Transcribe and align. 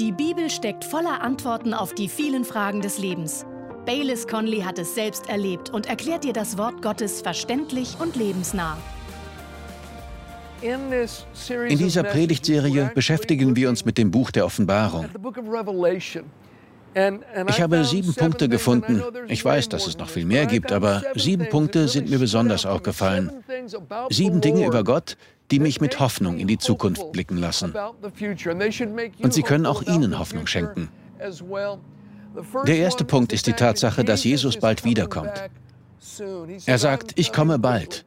Die 0.00 0.10
Bibel 0.10 0.50
steckt 0.50 0.84
voller 0.84 1.22
Antworten 1.22 1.72
auf 1.72 1.94
die 1.94 2.08
vielen 2.08 2.44
Fragen 2.44 2.80
des 2.80 2.98
Lebens. 2.98 3.46
Baylis 3.86 4.26
Conley 4.26 4.60
hat 4.62 4.76
es 4.80 4.96
selbst 4.96 5.28
erlebt 5.28 5.70
und 5.70 5.86
erklärt 5.86 6.24
dir 6.24 6.32
das 6.32 6.58
Wort 6.58 6.82
Gottes 6.82 7.22
verständlich 7.22 7.96
und 8.00 8.16
lebensnah. 8.16 8.76
In 10.60 11.78
dieser 11.78 12.02
Predigtserie 12.02 12.90
beschäftigen 12.92 13.54
wir 13.54 13.68
uns 13.68 13.84
mit 13.84 13.96
dem 13.96 14.10
Buch 14.10 14.32
der 14.32 14.46
Offenbarung. 14.46 15.06
Ich 17.48 17.60
habe 17.60 17.84
sieben 17.84 18.14
Punkte 18.14 18.48
gefunden. 18.48 19.02
Ich 19.28 19.44
weiß, 19.44 19.68
dass 19.68 19.86
es 19.86 19.98
noch 19.98 20.08
viel 20.08 20.24
mehr 20.24 20.46
gibt, 20.46 20.72
aber 20.72 21.02
sieben 21.14 21.48
Punkte 21.48 21.88
sind 21.88 22.08
mir 22.08 22.18
besonders 22.18 22.66
aufgefallen. 22.66 23.32
Sieben 24.10 24.40
Dinge 24.40 24.66
über 24.66 24.84
Gott, 24.84 25.16
die 25.50 25.58
mich 25.58 25.80
mit 25.80 26.00
Hoffnung 26.00 26.38
in 26.38 26.46
die 26.46 26.58
Zukunft 26.58 27.12
blicken 27.12 27.38
lassen. 27.38 27.74
Und 29.22 29.34
sie 29.34 29.42
können 29.42 29.66
auch 29.66 29.82
Ihnen 29.82 30.18
Hoffnung 30.18 30.46
schenken. 30.46 30.88
Der 32.66 32.76
erste 32.76 33.04
Punkt 33.04 33.32
ist 33.32 33.46
die 33.46 33.52
Tatsache, 33.52 34.04
dass 34.04 34.24
Jesus 34.24 34.56
bald 34.56 34.84
wiederkommt. 34.84 35.32
Er 36.66 36.78
sagt, 36.78 37.12
ich 37.16 37.32
komme 37.32 37.58
bald. 37.58 38.04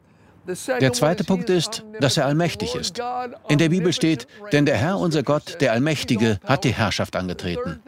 Der 0.80 0.94
zweite 0.94 1.24
Punkt 1.26 1.50
ist, 1.50 1.84
dass 2.00 2.16
er 2.16 2.26
allmächtig 2.26 2.76
ist. 2.76 3.02
In 3.50 3.58
der 3.58 3.70
Bibel 3.70 3.92
steht, 3.92 4.28
denn 4.52 4.66
der 4.66 4.78
Herr, 4.78 4.98
unser 4.98 5.24
Gott, 5.24 5.58
der 5.60 5.74
Allmächtige, 5.74 6.40
hat 6.46 6.64
die 6.64 6.74
Herrschaft 6.74 7.16
angetreten. 7.16 7.82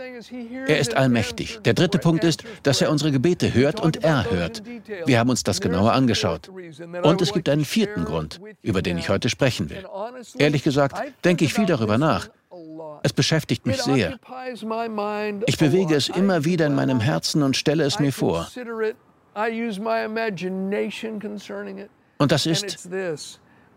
Er 0.68 0.80
ist 0.80 0.96
allmächtig. 0.96 1.60
Der 1.64 1.74
dritte 1.74 2.00
Punkt 2.00 2.24
ist, 2.24 2.44
dass 2.64 2.82
er 2.82 2.92
unsere 2.92 3.12
Gebete 3.12 3.54
hört 3.54 3.80
und 3.80 4.04
er 4.04 4.30
hört. 4.30 4.64
Wir 5.06 5.20
haben 5.20 5.30
uns 5.30 5.44
das 5.44 5.62
genauer 5.62 5.94
angeschaut. 5.94 6.50
Und 7.04 7.22
es 7.22 7.34
gibt 7.34 7.50
einen 7.50 7.66
vierten 7.66 8.06
Grund, 8.06 8.40
über 8.62 8.82
den 8.82 8.98
ich 8.98 9.10
heute 9.10 9.30
sprechen 9.30 9.70
will. 9.70 9.86
Ehrlich 10.38 10.64
gesagt, 10.64 10.98
denke 11.24 11.46
ich 11.46 11.54
viel 11.54 11.66
darüber 11.66 11.98
nach. 11.98 12.30
Es 13.04 13.14
beschäftigt 13.14 13.66
mich 13.66 13.82
sehr. 13.82 14.20
Ich 15.46 15.58
bewege 15.58 15.96
es 15.96 16.10
immer 16.10 16.44
wieder 16.46 16.66
in 16.66 16.76
meinem 16.76 17.00
Herzen 17.00 17.44
und 17.44 17.56
stelle 17.56 17.84
es 17.84 18.00
mir 18.00 18.12
vor. 18.12 18.48
Und 22.18 22.32
das 22.32 22.46
ist, 22.46 22.90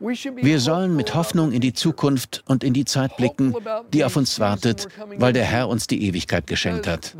wir 0.03 0.59
sollen 0.59 0.97
mit 0.97 1.15
Hoffnung 1.15 1.53
in 1.53 1.61
die 1.61 1.73
Zukunft 1.73 2.43
und 2.47 2.65
in 2.65 2.73
die 2.73 2.85
Zeit 2.85 3.17
blicken, 3.17 3.55
die 3.93 4.05
auf 4.05 4.17
uns 4.17 4.41
wartet, 4.41 4.89
weil 5.17 5.33
der 5.33 5.45
Herr 5.45 5.69
uns 5.69 5.87
die 5.87 6.05
Ewigkeit 6.07 6.47
geschenkt 6.47 6.89
hat. 6.89 7.15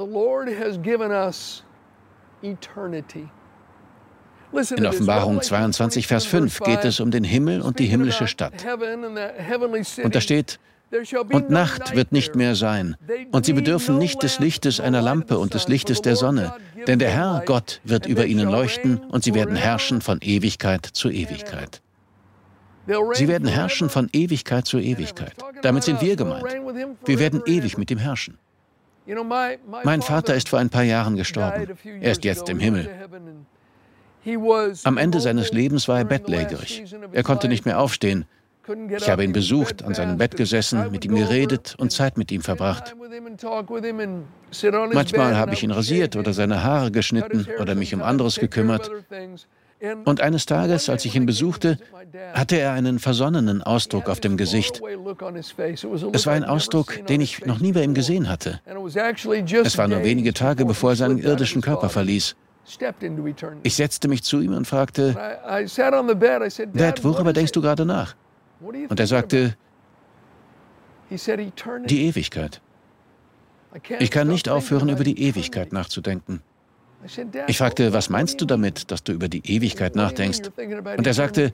In 4.77 4.87
Offenbarung 4.87 5.41
22, 5.41 6.07
Vers 6.07 6.25
5 6.27 6.61
geht 6.61 6.85
es 6.85 7.01
um 7.01 7.11
den 7.11 7.25
Himmel 7.25 7.63
und 7.63 7.79
die 7.79 7.87
himmlische 7.87 8.27
Stadt. 8.27 8.53
Und 10.03 10.15
da 10.15 10.21
steht, 10.21 10.59
und 11.31 11.51
Nacht 11.51 11.95
wird 11.95 12.13
nicht 12.13 12.35
mehr 12.35 12.55
sein, 12.55 12.97
und 13.31 13.47
sie 13.47 13.55
bedürfen 13.55 13.97
nicht 13.97 14.23
des 14.23 14.41
Lichtes 14.41 14.81
einer 14.81 15.01
Lampe 15.01 15.39
und 15.39 15.55
des 15.55 15.69
Lichtes 15.69 16.03
der 16.03 16.17
Sonne, 16.17 16.53
denn 16.87 16.99
der 16.99 17.11
Herr 17.11 17.43
Gott 17.47 17.81
wird 17.85 18.07
über 18.07 18.27
ihnen 18.27 18.51
leuchten, 18.51 18.99
und 18.99 19.23
sie 19.25 19.35
werden 19.35 19.57
herrschen 19.57 20.01
von 20.01 20.19
Ewigkeit 20.21 20.85
zu 20.85 21.09
Ewigkeit. 21.11 21.81
Sie 23.13 23.29
werden 23.29 23.49
herrschen 23.49 23.89
von 23.89 24.09
Ewigkeit 24.13 24.67
zu 24.67 24.79
Ewigkeit. 24.79 25.35
Damit 25.63 25.85
sind 25.85 26.01
wir 26.01 26.17
gemeint. 26.17 26.45
Wir 27.05 27.19
werden 27.19 27.43
ewig 27.47 27.79
mit 27.79 27.91
ihm 27.91 27.99
herrschen. 27.99 28.39
Mein 29.85 30.03
Vater 30.03 30.35
ist 30.35 30.49
vor 30.49 30.59
ein 30.59 30.71
paar 30.71 30.85
Jahren 30.85 31.17
gestorben. 31.17 31.67
Er 32.01 32.13
ist 32.13 32.25
jetzt 32.25 32.49
im 32.49 32.59
Himmel. 32.59 32.89
Am 34.85 34.99
Ende 34.99 35.21
seines 35.21 35.53
Lebens 35.53 35.89
war 35.89 35.99
er 35.99 36.05
bettlägerig. 36.05 36.85
Er 37.13 37.23
konnte 37.23 37.49
nicht 37.49 37.65
mehr 37.65 37.81
aufstehen. 37.81 38.25
Ich 38.97 39.11
habe 39.11 39.25
ihn 39.25 39.33
besucht, 39.33 39.83
an 39.83 39.95
seinem 39.95 40.19
Bett 40.19 40.37
gesessen, 40.37 40.93
mit 40.93 41.05
ihm 41.05 41.17
geredet 41.17 41.75
und 41.79 41.91
Zeit 41.91 42.17
mit 42.17 42.31
ihm 42.31 42.43
verbracht. 42.43 42.95
Manchmal 44.93 45.37
habe 45.37 45.53
ich 45.55 45.65
ihn 45.65 45.73
rasiert 45.73 46.15
oder 46.15 46.33
seine 46.33 46.63
Haare 46.63 46.93
geschnitten 46.93 47.47
oder 47.61 47.75
mich 47.75 47.93
um 47.93 48.03
anderes 48.03 48.37
gekümmert. 48.37 48.89
Und 50.05 50.21
eines 50.21 50.47
Tages, 50.47 50.89
als 50.89 51.05
ich 51.05 51.17
ihn 51.17 51.27
besuchte, 51.27 51.79
hatte 52.35 52.57
er 52.57 52.73
einen 52.73 52.99
versonnenen 52.99 53.63
Ausdruck 53.63 54.09
auf 54.09 54.21
dem 54.21 54.37
Gesicht. 54.37 54.81
Es 56.13 56.27
war 56.27 56.35
ein 56.35 56.45
Ausdruck, 56.45 57.05
den 57.07 57.21
ich 57.21 57.45
noch 57.47 57.59
nie 57.59 57.73
bei 57.73 57.83
ihm 57.83 57.95
gesehen 57.95 58.29
hatte. 58.29 58.61
Es 59.65 59.79
war 59.79 59.89
nur 59.89 60.05
wenige 60.05 60.33
Tage, 60.35 60.65
bevor 60.65 60.91
er 60.91 60.97
seinen 60.97 61.19
irdischen 61.19 61.63
Körper 61.63 61.89
verließ. 61.89 62.37
Ich 63.65 63.75
setzte 63.75 64.07
mich 64.07 64.23
zu 64.23 64.41
ihm 64.41 64.55
und 64.55 64.67
fragte, 64.67 65.15
Dad, 66.75 67.05
worüber 67.05 67.33
denkst 67.33 67.53
du 67.53 67.61
gerade 67.61 67.85
nach? 67.85 68.15
Und 68.61 69.01
er 69.01 69.07
sagte, 69.09 69.57
die 71.11 72.07
Ewigkeit. 72.07 72.61
Ich 73.99 74.11
kann 74.11 74.29
nicht 74.29 74.49
aufhören, 74.49 74.89
über 74.91 75.03
die 75.03 75.21
Ewigkeit 75.21 75.73
nachzudenken. 75.73 76.43
Ich 77.47 77.59
fragte, 77.59 77.93
was 77.93 78.11
meinst 78.11 78.41
du 78.41 78.45
damit, 78.45 78.91
dass 78.91 79.03
du 79.03 79.13
über 79.13 79.29
die 79.29 79.43
Ewigkeit 79.45 79.97
nachdenkst? 79.97 80.51
Und 80.97 81.07
er 81.07 81.15
sagte, 81.15 81.53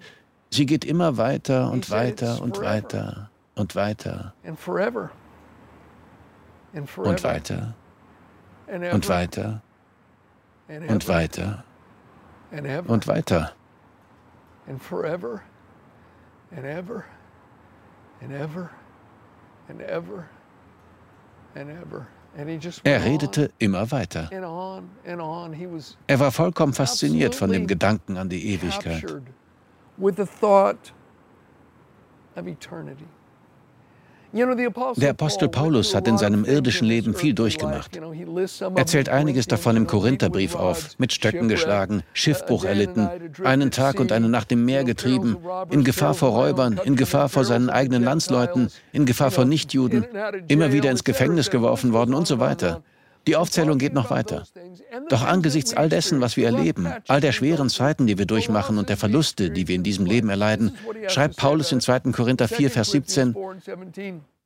sie 0.50 0.66
geht 0.66 0.84
immer 0.84 1.16
weiter 1.16 1.70
und 1.70 1.90
weiter 1.90 2.42
und 2.42 2.60
weiter 2.60 3.30
und 3.54 3.74
weiter 3.74 4.34
und 4.44 4.64
weiter 4.84 5.10
und 6.94 7.24
weiter 7.24 7.74
und 10.92 11.08
weiter 11.08 11.64
und 12.86 13.08
weiter 13.08 13.54
and 16.50 16.64
ever 16.64 17.04
and 18.20 18.32
ever 18.32 18.70
and 19.68 19.82
ever 19.82 20.28
and 21.54 21.70
ever. 21.70 22.08
Er 22.84 23.04
redete 23.04 23.50
immer 23.58 23.90
weiter. 23.90 24.30
Er 26.06 26.20
war 26.20 26.30
vollkommen 26.30 26.72
fasziniert 26.72 27.34
von 27.34 27.50
dem 27.50 27.66
Gedanken 27.66 28.16
an 28.16 28.28
die 28.28 28.52
Ewigkeit. 28.54 29.04
Der 34.32 35.10
Apostel 35.10 35.48
Paulus 35.48 35.94
hat 35.94 36.06
in 36.06 36.18
seinem 36.18 36.44
irdischen 36.44 36.86
Leben 36.86 37.14
viel 37.14 37.32
durchgemacht. 37.32 37.98
Er 38.74 38.86
zählt 38.86 39.08
einiges 39.08 39.46
davon 39.46 39.76
im 39.76 39.86
Korintherbrief 39.86 40.54
auf, 40.54 40.98
mit 40.98 41.12
Stöcken 41.12 41.48
geschlagen, 41.48 42.02
Schiffbruch 42.12 42.64
erlitten, 42.64 43.08
einen 43.42 43.70
Tag 43.70 43.98
und 44.00 44.12
eine 44.12 44.28
Nacht 44.28 44.52
im 44.52 44.64
Meer 44.64 44.84
getrieben, 44.84 45.38
in 45.70 45.82
Gefahr 45.82 46.14
vor 46.14 46.30
Räubern, 46.30 46.78
in 46.84 46.96
Gefahr 46.96 47.28
vor 47.28 47.44
seinen 47.44 47.70
eigenen 47.70 48.04
Landsleuten, 48.04 48.68
in 48.92 49.06
Gefahr 49.06 49.30
vor 49.30 49.46
Nichtjuden, 49.46 50.06
immer 50.48 50.72
wieder 50.72 50.90
ins 50.90 51.04
Gefängnis 51.04 51.50
geworfen 51.50 51.92
worden 51.92 52.14
und 52.14 52.26
so 52.26 52.38
weiter. 52.38 52.82
Die 53.28 53.36
Aufzählung 53.36 53.76
geht 53.76 53.92
noch 53.92 54.08
weiter. 54.08 54.44
Doch 55.10 55.22
angesichts 55.22 55.74
all 55.74 55.90
dessen, 55.90 56.22
was 56.22 56.38
wir 56.38 56.46
erleben, 56.46 56.90
all 57.08 57.20
der 57.20 57.32
schweren 57.32 57.68
Zeiten, 57.68 58.06
die 58.06 58.16
wir 58.16 58.24
durchmachen 58.24 58.78
und 58.78 58.88
der 58.88 58.96
Verluste, 58.96 59.50
die 59.50 59.68
wir 59.68 59.74
in 59.74 59.82
diesem 59.82 60.06
Leben 60.06 60.30
erleiden, 60.30 60.78
schreibt 61.08 61.36
Paulus 61.36 61.70
in 61.70 61.82
2. 61.82 62.10
Korinther 62.12 62.48
4, 62.48 62.70
Vers 62.70 62.90
17, 62.92 63.36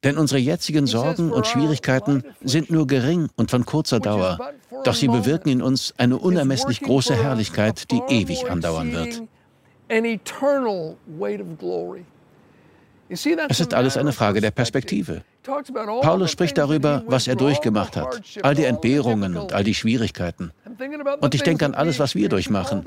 denn 0.03 0.19
unsere 0.19 0.41
jetzigen 0.41 0.89
Sorgen 0.89 1.31
und 1.31 1.47
Schwierigkeiten 1.47 2.25
sind 2.43 2.73
nur 2.73 2.89
gering 2.89 3.29
und 3.37 3.53
von 3.53 3.65
kurzer 3.65 4.01
Dauer, 4.01 4.51
doch 4.83 4.95
sie 4.97 5.07
bewirken 5.07 5.49
in 5.49 5.63
uns 5.63 5.95
eine 5.97 6.19
unermesslich 6.19 6.81
große 6.81 7.15
Herrlichkeit, 7.15 7.89
die 7.93 8.03
ewig 8.09 8.51
andauern 8.51 8.93
wird. 8.93 9.23
Es 13.13 13.61
ist 13.61 13.75
alles 13.75 13.97
eine 13.97 14.13
Frage 14.13 14.41
der 14.41 14.51
Perspektive. 14.51 15.23
Paulus 15.43 16.31
spricht 16.31 16.57
darüber, 16.57 17.03
was 17.07 17.29
er 17.29 17.37
durchgemacht 17.37 17.97
hat, 17.97 18.23
all 18.43 18.55
die 18.55 18.65
Entbehrungen 18.65 19.37
und 19.37 19.53
all 19.53 19.65
die 19.65 19.75
Schwierigkeiten. 19.75 20.53
Und 21.21 21.35
ich 21.35 21.43
denke 21.43 21.67
an 21.67 21.75
alles, 21.75 21.99
was 21.99 22.15
wir 22.15 22.29
durchmachen. 22.29 22.85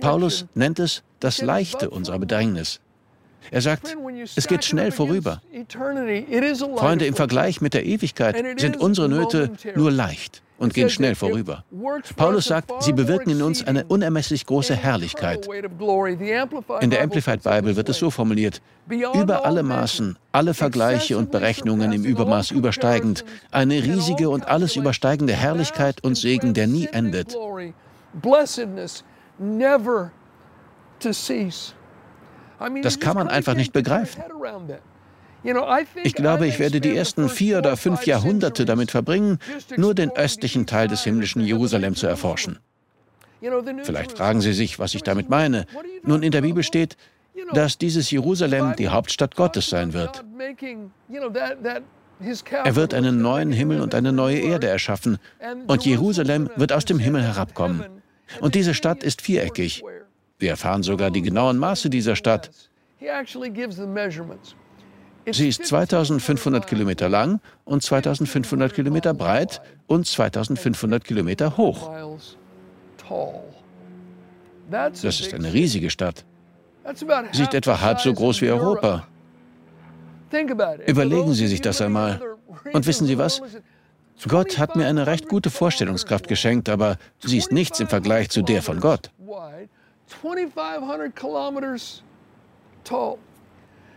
Paulus 0.00 0.46
nennt 0.54 0.78
es 0.78 1.02
das 1.20 1.40
Leichte 1.40 1.88
unserer 1.88 2.18
Bedrängnis. 2.18 2.80
Er 3.50 3.62
sagt, 3.62 3.96
es 4.34 4.46
geht 4.46 4.64
schnell 4.64 4.90
vorüber. 4.90 5.40
Freunde, 6.76 7.06
im 7.06 7.14
Vergleich 7.14 7.60
mit 7.60 7.74
der 7.74 7.86
Ewigkeit 7.86 8.60
sind 8.60 8.76
unsere 8.76 9.08
Nöte 9.08 9.52
nur 9.74 9.90
leicht 9.90 10.42
und 10.58 10.74
gehen 10.74 10.90
schnell 10.90 11.14
vorüber. 11.14 11.64
Paulus 12.16 12.46
sagt, 12.46 12.82
sie 12.82 12.92
bewirken 12.92 13.30
in 13.30 13.42
uns 13.42 13.66
eine 13.66 13.84
unermesslich 13.84 14.46
große 14.46 14.74
Herrlichkeit. 14.74 15.46
In 16.80 16.90
der 16.90 17.02
Amplified 17.02 17.42
Bible 17.42 17.76
wird 17.76 17.88
es 17.88 17.98
so 17.98 18.10
formuliert, 18.10 18.62
über 18.88 19.44
alle 19.44 19.62
Maßen, 19.62 20.16
alle 20.32 20.54
Vergleiche 20.54 21.18
und 21.18 21.30
Berechnungen 21.30 21.92
im 21.92 22.04
Übermaß 22.04 22.50
übersteigend, 22.50 23.24
eine 23.50 23.82
riesige 23.82 24.30
und 24.30 24.46
alles 24.48 24.76
übersteigende 24.76 25.34
Herrlichkeit 25.34 26.02
und 26.02 26.16
Segen, 26.16 26.54
der 26.54 26.66
nie 26.66 26.86
endet. 26.86 27.36
Das 32.82 33.00
kann 33.00 33.16
man 33.16 33.28
einfach 33.28 33.54
nicht 33.54 33.72
begreifen. 33.72 34.22
Ich 36.02 36.14
glaube, 36.14 36.46
ich 36.46 36.58
werde 36.58 36.80
die 36.80 36.96
ersten 36.96 37.28
vier 37.28 37.58
oder 37.58 37.76
fünf 37.76 38.06
Jahrhunderte 38.06 38.64
damit 38.64 38.90
verbringen, 38.90 39.38
nur 39.76 39.94
den 39.94 40.10
östlichen 40.10 40.66
Teil 40.66 40.88
des 40.88 41.04
himmlischen 41.04 41.42
Jerusalem 41.42 41.94
zu 41.94 42.06
erforschen. 42.06 42.58
Vielleicht 43.82 44.16
fragen 44.16 44.40
Sie 44.40 44.52
sich, 44.52 44.78
was 44.78 44.94
ich 44.94 45.02
damit 45.02 45.28
meine. 45.28 45.66
Nun, 46.02 46.22
in 46.22 46.32
der 46.32 46.40
Bibel 46.40 46.62
steht, 46.62 46.96
dass 47.52 47.78
dieses 47.78 48.10
Jerusalem 48.10 48.74
die 48.76 48.88
Hauptstadt 48.88 49.36
Gottes 49.36 49.68
sein 49.68 49.92
wird. 49.92 50.24
Er 52.64 52.76
wird 52.76 52.94
einen 52.94 53.20
neuen 53.20 53.52
Himmel 53.52 53.80
und 53.80 53.94
eine 53.94 54.12
neue 54.12 54.38
Erde 54.38 54.68
erschaffen 54.68 55.18
und 55.66 55.84
Jerusalem 55.84 56.48
wird 56.56 56.72
aus 56.72 56.86
dem 56.86 56.98
Himmel 56.98 57.22
herabkommen. 57.22 57.84
Und 58.40 58.54
diese 58.54 58.74
Stadt 58.74 59.02
ist 59.02 59.20
viereckig. 59.20 59.84
Wir 60.38 60.50
erfahren 60.50 60.82
sogar 60.82 61.10
die 61.10 61.22
genauen 61.22 61.58
Maße 61.58 61.90
dieser 61.90 62.16
Stadt. 62.16 62.50
Sie 65.30 65.48
ist 65.48 65.66
2500 65.66 66.66
Kilometer 66.66 67.08
lang 67.08 67.40
und 67.64 67.82
2500 67.82 68.72
Kilometer 68.72 69.12
breit 69.12 69.60
und 69.86 70.06
2500 70.06 71.02
Kilometer 71.04 71.56
hoch. 71.56 71.90
Das 74.70 75.02
ist 75.02 75.34
eine 75.34 75.52
riesige 75.52 75.90
Stadt. 75.90 76.24
Sie 77.32 77.42
ist 77.42 77.54
etwa 77.54 77.80
halb 77.80 78.00
so 78.00 78.12
groß 78.12 78.40
wie 78.42 78.50
Europa. 78.50 79.06
Überlegen 80.86 81.34
Sie 81.34 81.46
sich 81.48 81.60
das 81.60 81.80
einmal. 81.80 82.20
Und 82.72 82.86
wissen 82.86 83.06
Sie 83.06 83.18
was? 83.18 83.42
Gott 84.28 84.58
hat 84.58 84.76
mir 84.76 84.86
eine 84.86 85.06
recht 85.06 85.28
gute 85.28 85.50
Vorstellungskraft 85.50 86.26
geschenkt, 86.26 86.68
aber 86.68 86.96
sie 87.18 87.36
ist 87.36 87.52
nichts 87.52 87.80
im 87.80 87.88
Vergleich 87.88 88.30
zu 88.30 88.42
der 88.42 88.62
von 88.62 88.80
Gott. 88.80 89.10
2500 90.22 91.14
Kilometers 91.14 92.02
tall. 92.84 93.18
Now, 93.18 93.24
you 93.24 93.24
know 93.24 93.24
what? 93.24 93.95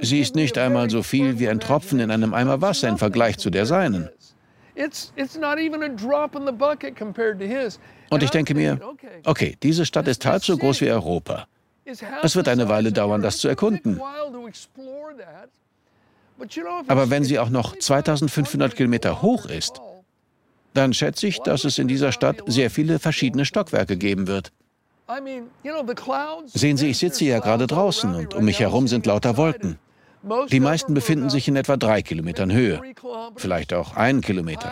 Sie 0.00 0.20
ist 0.20 0.34
nicht 0.34 0.58
einmal 0.58 0.90
so 0.90 1.02
viel 1.02 1.38
wie 1.38 1.48
ein 1.48 1.60
Tropfen 1.60 2.00
in 2.00 2.10
einem 2.10 2.34
Eimer 2.34 2.60
Wasser 2.60 2.88
im 2.88 2.98
Vergleich 2.98 3.38
zu 3.38 3.50
der 3.50 3.66
seinen. 3.66 4.08
Und 8.10 8.22
ich 8.22 8.30
denke 8.30 8.54
mir, 8.54 8.80
okay, 9.24 9.56
diese 9.62 9.86
Stadt 9.86 10.08
ist 10.08 10.24
halb 10.26 10.44
so 10.44 10.56
groß 10.56 10.80
wie 10.80 10.90
Europa. 10.90 11.46
Es 12.22 12.36
wird 12.36 12.48
eine 12.48 12.68
Weile 12.68 12.92
dauern, 12.92 13.22
das 13.22 13.38
zu 13.38 13.48
erkunden. 13.48 14.00
Aber 16.88 17.10
wenn 17.10 17.24
sie 17.24 17.38
auch 17.38 17.50
noch 17.50 17.76
2500 17.76 18.74
Kilometer 18.74 19.22
hoch 19.22 19.46
ist, 19.46 19.80
dann 20.74 20.94
schätze 20.94 21.26
ich, 21.26 21.40
dass 21.40 21.64
es 21.64 21.78
in 21.78 21.88
dieser 21.88 22.12
Stadt 22.12 22.42
sehr 22.46 22.70
viele 22.70 22.98
verschiedene 22.98 23.44
Stockwerke 23.44 23.96
geben 23.96 24.26
wird. 24.26 24.52
Sehen 26.46 26.76
Sie, 26.76 26.88
ich 26.88 26.98
sitze 26.98 27.24
ja 27.24 27.38
gerade 27.40 27.66
draußen 27.66 28.14
und 28.14 28.34
um 28.34 28.44
mich 28.44 28.60
herum 28.60 28.86
sind 28.86 29.06
lauter 29.06 29.36
Wolken. 29.36 29.78
Die 30.50 30.60
meisten 30.60 30.94
befinden 30.94 31.30
sich 31.30 31.48
in 31.48 31.56
etwa 31.56 31.76
drei 31.76 32.02
Kilometern 32.02 32.52
Höhe, 32.52 32.80
vielleicht 33.36 33.72
auch 33.72 33.96
einen 33.96 34.20
Kilometer. 34.20 34.70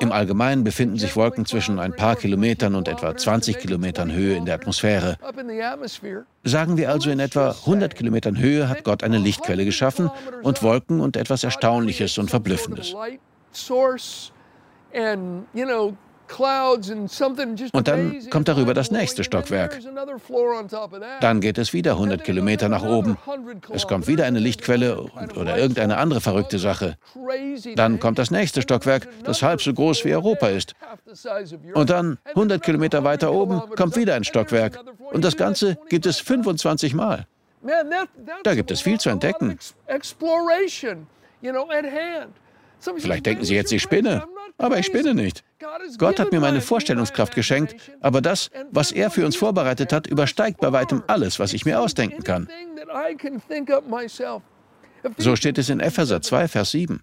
Im 0.00 0.12
Allgemeinen 0.12 0.64
befinden 0.64 0.98
sich 0.98 1.16
Wolken 1.16 1.46
zwischen 1.46 1.78
ein 1.78 1.94
paar 1.94 2.16
Kilometern 2.16 2.74
und 2.74 2.88
etwa 2.88 3.16
20 3.16 3.58
Kilometern 3.58 4.12
Höhe 4.12 4.36
in 4.36 4.44
der 4.44 4.56
Atmosphäre. 4.56 5.16
Sagen 6.42 6.76
wir 6.76 6.90
also, 6.90 7.10
in 7.10 7.20
etwa 7.20 7.50
100 7.50 7.94
Kilometern 7.94 8.38
Höhe 8.38 8.68
hat 8.68 8.84
Gott 8.84 9.02
eine 9.02 9.18
Lichtquelle 9.18 9.64
geschaffen 9.64 10.10
und 10.42 10.62
Wolken 10.62 11.00
und 11.00 11.16
etwas 11.16 11.44
Erstaunliches 11.44 12.18
und 12.18 12.30
Verblüffendes. 12.30 12.94
Und 17.72 17.88
dann 17.88 18.30
kommt 18.30 18.48
darüber 18.48 18.74
das 18.74 18.90
nächste 18.90 19.24
Stockwerk. 19.24 19.78
Dann 21.20 21.40
geht 21.40 21.58
es 21.58 21.72
wieder 21.72 21.92
100 21.92 22.24
Kilometer 22.24 22.68
nach 22.68 22.82
oben. 22.84 23.16
Es 23.72 23.86
kommt 23.86 24.06
wieder 24.06 24.24
eine 24.24 24.38
Lichtquelle 24.38 25.00
oder 25.36 25.58
irgendeine 25.58 25.98
andere 25.98 26.20
verrückte 26.20 26.58
Sache. 26.58 26.96
Dann 27.76 28.00
kommt 28.00 28.18
das 28.18 28.30
nächste 28.30 28.62
Stockwerk, 28.62 29.08
das 29.24 29.42
halb 29.42 29.60
so 29.60 29.72
groß 29.72 30.04
wie 30.04 30.14
Europa 30.14 30.48
ist. 30.48 30.74
Und 31.74 31.90
dann 31.90 32.18
100 32.24 32.62
Kilometer 32.62 33.04
weiter 33.04 33.32
oben 33.32 33.60
kommt 33.76 33.96
wieder 33.96 34.14
ein 34.14 34.24
Stockwerk. 34.24 34.78
Und 35.12 35.24
das 35.24 35.36
Ganze 35.36 35.78
gibt 35.88 36.06
es 36.06 36.20
25 36.20 36.94
Mal. 36.94 37.26
Da 38.42 38.54
gibt 38.54 38.70
es 38.70 38.80
viel 38.80 38.98
zu 38.98 39.08
entdecken. 39.10 39.58
Vielleicht 42.98 43.26
denken 43.26 43.44
Sie 43.44 43.54
jetzt, 43.54 43.72
ich 43.72 43.82
spinne. 43.82 44.24
Aber 44.58 44.78
ich 44.78 44.86
spinne 44.86 45.14
nicht. 45.14 45.42
Gott 45.98 46.18
hat 46.20 46.32
mir 46.32 46.40
meine 46.40 46.60
Vorstellungskraft 46.60 47.34
geschenkt, 47.34 47.76
aber 48.00 48.20
das, 48.20 48.50
was 48.70 48.92
er 48.92 49.10
für 49.10 49.26
uns 49.26 49.36
vorbereitet 49.36 49.92
hat, 49.92 50.06
übersteigt 50.06 50.60
bei 50.60 50.72
weitem 50.72 51.02
alles, 51.06 51.38
was 51.38 51.52
ich 51.52 51.64
mir 51.64 51.80
ausdenken 51.80 52.22
kann. 52.22 52.48
So 55.18 55.36
steht 55.36 55.58
es 55.58 55.68
in 55.68 55.80
Epheser 55.80 56.22
2, 56.22 56.48
Vers 56.48 56.70
7. 56.70 57.00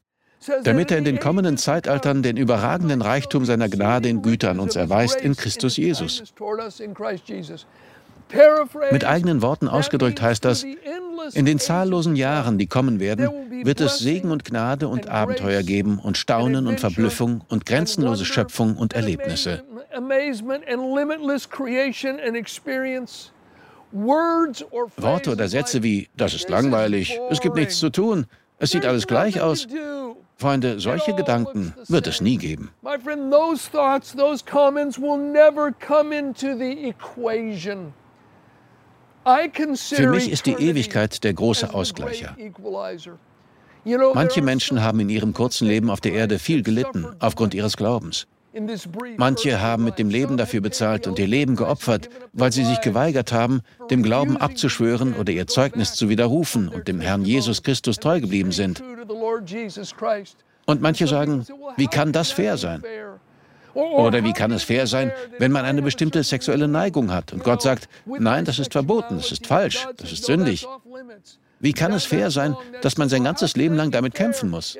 Damit 0.63 0.89
er 0.89 0.98
in 0.98 1.06
den 1.06 1.19
kommenden 1.19 1.57
Zeitaltern 1.57 2.24
den 2.24 2.36
überragenden 2.36 3.01
Reichtum 3.01 3.45
seiner 3.45 3.69
Gnade 3.69 4.09
in 4.09 4.24
Gütern 4.24 4.59
uns 4.59 4.75
erweist 4.75 5.21
in 5.21 5.36
Christus 5.36 5.77
Jesus. 5.77 6.24
Mit 8.92 9.06
eigenen 9.06 9.42
Worten 9.42 9.68
ausgedrückt 9.68 10.21
heißt 10.21 10.44
das, 10.45 10.63
in 11.33 11.45
den 11.45 11.59
zahllosen 11.59 12.15
Jahren, 12.15 12.57
die 12.57 12.65
kommen 12.65 13.00
werden, 13.00 13.30
wird 13.66 13.81
es 13.81 14.00
Segen 14.00 14.31
und 14.31 14.46
Gnade 14.46 14.88
und 14.88 15.10
Abenteuer 15.10 15.63
geben 15.63 16.00
und 16.00 16.18
Staunen 16.18 16.68
und 16.68 16.80
Verblüffung 16.80 17.44
und 17.50 17.66
grenzenlose 17.66 18.25
Schöpfung 18.25 18.75
und 18.78 18.94
Erlebnisse. 18.94 19.63
Worte 24.98 25.31
oder 25.31 25.48
Sätze 25.50 25.84
wie, 25.84 26.10
das 26.16 26.34
ist 26.34 26.50
langweilig, 26.50 27.19
es 27.30 27.42
gibt 27.42 27.56
nichts 27.56 27.78
zu 27.78 27.90
tun, 27.90 28.25
es 28.58 28.72
sieht 28.72 28.86
alles 28.86 29.08
gleich 29.08 29.42
aus. 29.42 29.68
Freunde, 30.38 30.80
solche 30.80 31.14
Gedanken 31.14 31.74
wird 31.88 32.07
es 32.07 32.19
nie 32.22 32.38
geben. 32.38 32.72
Für 39.24 40.07
mich 40.07 40.31
ist 40.31 40.46
die 40.48 40.54
Ewigkeit 40.54 41.24
der 41.24 41.34
große 41.34 41.74
Ausgleicher. 41.74 42.36
Manche 44.13 44.42
Menschen 44.42 44.83
haben 44.83 45.00
in 45.00 45.10
ihrem 45.10 45.33
kurzen 45.33 45.68
Leben 45.68 45.89
auf 45.89 46.01
der 46.01 46.13
Erde 46.13 46.39
viel 46.39 46.62
gelitten 46.63 47.07
aufgrund 47.19 47.54
ihres 47.54 47.78
Glaubens. 47.78 48.28
Manche 49.18 49.62
haben 49.62 49.86
mit 49.86 49.98
dem 49.98 50.10
Leben 50.10 50.36
dafür 50.36 50.62
bezahlt 50.62 51.07
und 51.07 51.18
ihr 51.19 51.28
Leben 51.28 51.56
geopfert, 51.56 52.10
weil 52.33 52.51
sie 52.51 52.66
sich 52.66 52.81
geweigert 52.81 53.31
haben, 53.31 53.62
dem 53.89 54.04
Glauben 54.04 54.36
abzuschwören 54.36 55.13
oder 55.13 55.31
ihr 55.31 55.48
Zeugnis 55.48 55.94
zu 55.94 56.10
widerrufen 56.10 56.68
und 56.68 56.88
dem 56.88 57.00
Herrn 57.00 57.24
Jesus 57.24 57.63
Christus 57.63 57.98
treu 57.98 58.19
geblieben 58.19 58.51
sind. 58.51 58.83
Und 60.66 60.81
manche 60.81 61.07
sagen, 61.07 61.45
wie 61.78 61.88
kann 61.88 62.12
das 62.12 62.31
fair 62.31 62.57
sein? 62.57 62.83
Oder 63.74 64.24
wie 64.25 64.33
kann 64.33 64.51
es 64.51 64.63
fair 64.63 64.86
sein, 64.86 65.13
wenn 65.39 65.54
man 65.54 65.63
eine 65.63 65.81
bestimmte 65.81 66.24
sexuelle 66.24 66.68
Neigung 66.68 67.12
hat 67.12 67.31
und 67.31 67.44
Gott 67.45 67.62
sagt, 67.62 67.88
nein, 68.06 68.44
das 68.44 68.60
ist 68.60 68.74
verboten, 68.74 69.16
das 69.16 69.31
ist 69.31 69.48
falsch, 69.48 69.88
das 69.95 70.12
ist 70.12 70.25
sündig? 70.25 70.68
Wie 71.62 71.74
kann 71.74 71.94
es 71.94 72.06
fair 72.06 72.31
sein, 72.31 72.56
dass 72.81 72.98
man 72.98 73.08
sein 73.10 73.24
ganzes 73.24 73.56
Leben 73.56 73.75
lang 73.75 73.92
damit 73.92 74.16
kämpfen 74.16 74.50
muss? 74.50 74.78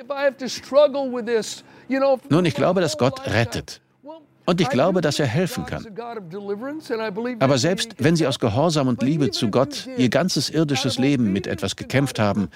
Nun, 2.28 2.44
ich 2.44 2.54
glaube, 2.54 2.80
dass 2.80 2.98
Gott 2.98 3.26
rettet. 3.26 3.80
Und 4.44 4.60
ich 4.60 4.68
glaube, 4.68 5.00
dass 5.00 5.20
er 5.20 5.26
helfen 5.26 5.64
kann. 5.66 5.86
Aber 7.38 7.58
selbst 7.58 7.94
wenn 7.98 8.16
Sie 8.16 8.26
aus 8.26 8.40
Gehorsam 8.40 8.88
und 8.88 9.00
Liebe 9.02 9.30
zu 9.30 9.50
Gott 9.50 9.88
Ihr 9.96 10.08
ganzes 10.08 10.50
irdisches 10.50 10.98
Leben 10.98 11.32
mit 11.32 11.46
etwas 11.46 11.76
gekämpft 11.76 12.18
haben, 12.18 12.48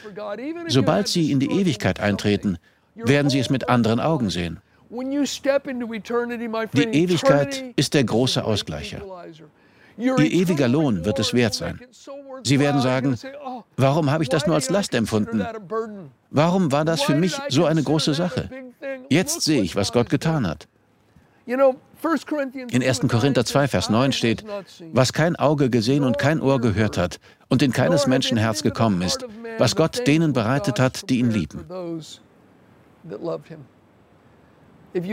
sobald 0.67 1.07
Sie 1.07 1.31
in 1.31 1.39
die 1.39 1.51
Ewigkeit 1.51 2.01
eintreten, 2.01 2.59
werden 2.97 3.31
Sie 3.31 3.39
es 3.39 3.51
mit 3.51 3.69
anderen 3.69 4.01
Augen 4.01 4.31
sehen. 4.31 4.59
Die 4.91 4.97
Ewigkeit 6.93 7.65
ist 7.77 7.95
der 7.95 8.05
große 8.05 8.45
Ausgleicher. 8.45 9.03
Ihr 9.99 10.19
ewiger 10.19 10.69
Lohn 10.69 11.05
wird 11.05 11.19
es 11.19 11.33
wert 11.33 11.55
sein. 11.55 11.81
Sie 12.43 12.61
werden 12.61 12.81
sagen, 12.83 13.17
warum 13.77 14.11
habe 14.11 14.23
ich 14.23 14.29
das 14.29 14.47
nur 14.47 14.55
als 14.55 14.71
Last 14.71 14.95
empfunden? 14.95 15.45
Warum 16.31 16.73
war 16.73 16.85
das 16.85 17.03
für 17.03 17.15
mich 17.15 17.39
so 17.49 17.65
eine 17.65 17.83
große 17.83 18.15
Sache? 18.15 18.51
Jetzt 19.09 19.43
sehe 19.43 19.63
ich, 19.63 19.77
was 19.77 19.93
Gott 19.93 20.11
getan 20.11 20.47
hat. 20.47 20.69
In 21.47 22.83
1. 22.83 23.01
Korinther 23.09 23.45
2, 23.45 23.69
Vers 23.69 23.89
9 23.89 24.13
steht, 24.13 24.45
was 24.93 25.13
kein 25.13 25.37
Auge 25.37 25.71
gesehen 25.71 26.05
und 26.05 26.19
kein 26.19 26.41
Ohr 26.41 26.61
gehört 26.61 26.99
hat 26.99 27.21
und 27.49 27.63
in 27.63 27.73
keines 27.73 28.07
Menschen 28.07 28.37
Herz 28.37 28.63
gekommen 28.63 29.01
ist, 29.03 29.27
was 29.59 29.77
Gott 29.77 30.07
denen 30.07 30.33
bereitet 30.33 30.81
hat, 30.81 31.09
die 31.09 31.21
ihn 31.21 31.31
lieben. 31.31 31.65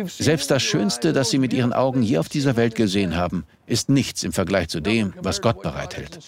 Selbst 0.08 0.50
das 0.50 0.64
Schönste, 0.64 1.14
das 1.14 1.30
Sie 1.30 1.38
mit 1.38 1.54
Ihren 1.54 1.74
Augen 1.74 2.02
je 2.02 2.18
auf 2.18 2.30
dieser 2.30 2.56
Welt 2.56 2.76
gesehen 2.76 3.16
haben, 3.16 3.46
ist 3.66 3.90
nichts 3.90 4.24
im 4.24 4.34
Vergleich 4.34 4.70
zu 4.70 4.80
dem, 4.80 5.14
was 5.22 5.42
Gott 5.42 5.62
bereithält. 5.62 6.20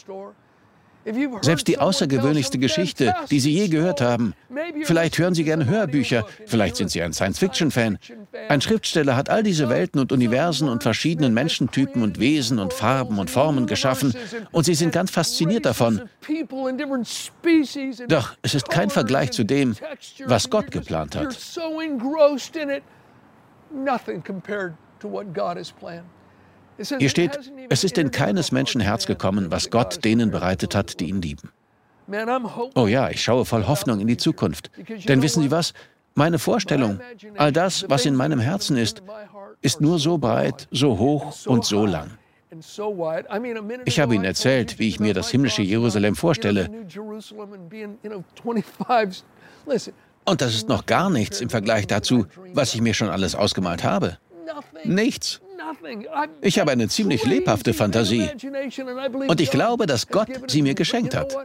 Selbst 1.42 1.68
die 1.68 1.78
außergewöhnlichste 1.78 2.58
Geschichte, 2.58 3.14
die 3.30 3.40
Sie 3.40 3.52
je 3.52 3.68
gehört 3.68 4.02
haben. 4.02 4.34
Vielleicht 4.84 5.18
hören 5.20 5.36
Sie 5.36 5.44
gerne 5.44 5.66
Hörbücher, 5.68 6.26
vielleicht 6.48 6.78
sind 6.78 6.90
Sie 6.90 7.02
ein 7.02 7.14
Science-Fiction-Fan. 7.14 8.00
Ein 8.50 8.62
Schriftsteller 8.62 9.16
hat 9.16 9.30
all 9.30 9.44
diese 9.44 9.70
Welten 9.70 10.00
und 10.00 10.12
Universen 10.12 10.68
und 10.68 10.82
verschiedenen 10.82 11.34
Menschentypen 11.34 12.02
und 12.02 12.20
Wesen 12.20 12.58
und 12.58 12.74
Farben 12.74 13.20
und 13.20 13.30
Formen 13.30 13.68
geschaffen 13.68 14.16
und 14.52 14.64
Sie 14.66 14.74
sind 14.74 14.92
ganz 14.92 15.12
fasziniert 15.12 15.66
davon. 15.66 16.02
Doch 18.08 18.36
es 18.42 18.56
ist 18.56 18.70
kein 18.70 18.90
Vergleich 18.90 19.32
zu 19.32 19.44
dem, 19.44 19.76
was 20.26 20.50
Gott 20.50 20.72
geplant 20.72 21.16
hat. 21.16 21.38
Hier 26.78 27.10
steht, 27.10 27.40
es 27.70 27.84
ist 27.84 27.98
in 27.98 28.12
keines 28.12 28.52
Menschen 28.52 28.82
Herz 28.82 29.06
gekommen, 29.06 29.52
was 29.52 29.70
Gott 29.70 30.04
denen 30.04 30.32
bereitet 30.32 30.76
hat, 30.76 31.00
die 31.00 31.10
ihn 31.10 31.22
lieben. 31.22 31.52
Oh 32.76 32.88
ja, 32.88 33.10
ich 33.10 33.24
schaue 33.24 33.46
voll 33.46 33.66
Hoffnung 33.66 34.00
in 34.00 34.08
die 34.08 34.18
Zukunft. 34.18 34.70
Denn 35.08 35.22
wissen 35.22 35.42
Sie 35.42 35.52
was? 35.52 35.74
Meine 36.14 36.40
Vorstellung, 36.40 37.00
all 37.38 37.52
das, 37.52 37.86
was 37.90 38.06
in 38.06 38.16
meinem 38.16 38.40
Herzen 38.40 38.78
ist, 38.78 39.02
ist 39.62 39.82
nur 39.82 40.00
so 40.00 40.18
breit, 40.18 40.68
so 40.72 40.98
hoch 40.98 41.34
und 41.46 41.66
so 41.66 41.86
lang. 41.86 42.12
Ich 43.86 44.00
habe 44.00 44.16
Ihnen 44.16 44.24
erzählt, 44.24 44.80
wie 44.80 44.88
ich 44.88 45.00
mir 45.00 45.14
das 45.14 45.30
himmlische 45.30 45.62
Jerusalem 45.62 46.16
vorstelle. 46.16 46.70
Und 50.26 50.42
das 50.42 50.56
ist 50.56 50.70
noch 50.70 50.86
gar 50.86 51.10
nichts 51.10 51.42
im 51.42 51.50
Vergleich 51.50 51.88
dazu, 51.88 52.28
was 52.54 52.74
ich 52.74 52.82
mir 52.82 52.94
schon 52.94 53.10
alles 53.10 53.36
ausgemalt 53.36 53.84
habe. 53.84 54.18
Nichts. 54.84 55.42
Ich 56.42 56.60
habe 56.60 56.72
eine 56.72 56.88
ziemlich 56.88 57.24
lebhafte 57.26 57.74
Fantasie. 57.74 58.30
Und 59.28 59.42
ich 59.42 59.52
glaube, 59.52 59.86
dass 59.86 60.08
Gott 60.08 60.30
sie 60.48 60.62
mir 60.62 60.74
geschenkt 60.74 61.16
hat. 61.16 61.36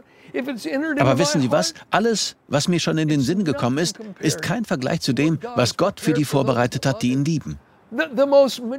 Aber 0.99 1.17
wissen 1.19 1.41
Sie 1.41 1.51
was? 1.51 1.73
Alles, 1.89 2.35
was 2.47 2.67
mir 2.67 2.79
schon 2.79 2.97
in 2.97 3.07
den 3.07 3.21
Sinn 3.21 3.43
gekommen 3.43 3.77
ist, 3.77 3.99
ist 4.19 4.41
kein 4.41 4.65
Vergleich 4.65 5.01
zu 5.01 5.13
dem, 5.13 5.39
was 5.55 5.77
Gott 5.77 5.99
für 5.99 6.13
die 6.13 6.25
vorbereitet 6.25 6.85
hat, 6.85 7.01
die 7.01 7.11
ihn 7.11 7.25
lieben. 7.25 7.59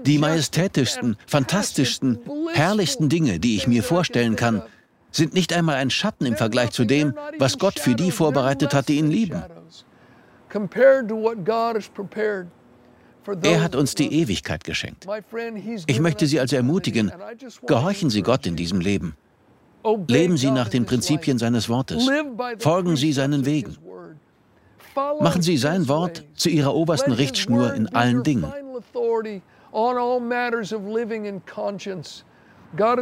Die 0.04 0.18
majestätischsten, 0.18 1.16
fantastischsten, 1.26 2.18
herrlichsten 2.54 3.10
Dinge, 3.10 3.38
die 3.38 3.56
ich 3.56 3.66
mir 3.66 3.82
vorstellen 3.82 4.36
kann, 4.36 4.62
sind 5.10 5.34
nicht 5.34 5.52
einmal 5.52 5.76
ein 5.76 5.90
Schatten 5.90 6.24
im 6.24 6.36
Vergleich 6.36 6.70
zu 6.70 6.86
dem, 6.86 7.14
was 7.38 7.58
Gott 7.58 7.78
für 7.78 7.94
die 7.94 8.10
vorbereitet 8.10 8.72
hat, 8.72 8.88
die 8.88 8.96
ihn 8.96 9.10
lieben. 9.10 9.42
Er 13.42 13.62
hat 13.62 13.76
uns 13.76 13.94
die 13.94 14.12
Ewigkeit 14.12 14.64
geschenkt. 14.64 15.06
Ich 15.86 16.00
möchte 16.00 16.26
Sie 16.26 16.40
also 16.40 16.56
ermutigen, 16.56 17.12
gehorchen 17.66 18.10
Sie 18.10 18.22
Gott 18.22 18.46
in 18.46 18.56
diesem 18.56 18.80
Leben. 18.80 19.14
Leben 20.08 20.36
Sie 20.36 20.50
nach 20.50 20.68
den 20.68 20.84
Prinzipien 20.84 21.38
seines 21.38 21.68
Wortes. 21.68 22.08
Folgen 22.58 22.96
Sie 22.96 23.12
seinen 23.12 23.44
Wegen. 23.44 23.76
Machen 25.20 25.42
Sie 25.42 25.56
sein 25.56 25.88
Wort 25.88 26.24
zu 26.34 26.48
Ihrer 26.48 26.74
obersten 26.74 27.12
Richtschnur 27.12 27.74
in 27.74 27.88
allen 27.88 28.22
Dingen. 28.22 28.52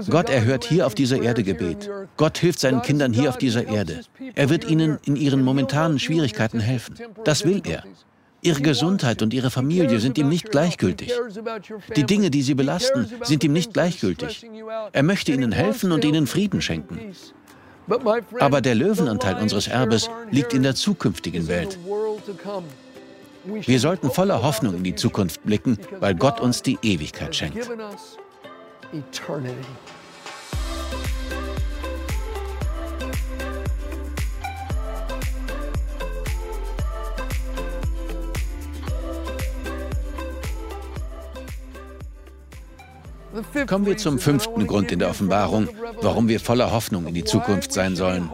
Gott 0.08 0.30
erhört 0.30 0.64
hier 0.64 0.86
auf 0.86 0.94
dieser 0.94 1.22
Erde 1.22 1.42
Gebet. 1.42 1.90
Gott 2.16 2.38
hilft 2.38 2.60
seinen 2.60 2.82
Kindern 2.82 3.12
hier 3.12 3.28
auf 3.28 3.38
dieser 3.38 3.66
Erde. 3.66 4.00
Er 4.34 4.50
wird 4.50 4.68
ihnen 4.68 4.98
in 5.04 5.16
ihren 5.16 5.44
momentanen 5.44 5.98
Schwierigkeiten 5.98 6.60
helfen. 6.60 6.96
Das 7.24 7.44
will 7.44 7.62
er. 7.64 7.84
Ihre 8.42 8.60
Gesundheit 8.62 9.22
und 9.22 9.34
Ihre 9.34 9.50
Familie 9.50 10.00
sind 10.00 10.16
ihm 10.18 10.28
nicht 10.28 10.50
gleichgültig. 10.50 11.12
Die 11.96 12.04
Dinge, 12.04 12.30
die 12.30 12.42
Sie 12.42 12.54
belasten, 12.54 13.06
sind 13.22 13.44
ihm 13.44 13.52
nicht 13.52 13.72
gleichgültig. 13.74 14.46
Er 14.92 15.02
möchte 15.02 15.32
Ihnen 15.32 15.52
helfen 15.52 15.92
und 15.92 16.04
Ihnen 16.04 16.26
Frieden 16.26 16.62
schenken. 16.62 16.98
Aber 18.38 18.60
der 18.60 18.74
Löwenanteil 18.74 19.36
unseres 19.36 19.66
Erbes 19.66 20.08
liegt 20.30 20.54
in 20.54 20.62
der 20.62 20.74
zukünftigen 20.74 21.48
Welt. 21.48 21.78
Wir 23.44 23.80
sollten 23.80 24.10
voller 24.10 24.42
Hoffnung 24.42 24.76
in 24.76 24.84
die 24.84 24.94
Zukunft 24.94 25.42
blicken, 25.44 25.78
weil 25.98 26.14
Gott 26.14 26.40
uns 26.40 26.62
die 26.62 26.78
Ewigkeit 26.82 27.34
schenkt. 27.34 27.68
Kommen 43.66 43.86
wir 43.86 43.96
zum 43.96 44.18
fünften 44.18 44.66
Grund 44.66 44.90
in 44.92 44.98
der 44.98 45.10
Offenbarung, 45.10 45.68
warum 46.00 46.28
wir 46.28 46.40
voller 46.40 46.72
Hoffnung 46.72 47.06
in 47.06 47.14
die 47.14 47.24
Zukunft 47.24 47.72
sein 47.72 47.96
sollen. 47.96 48.30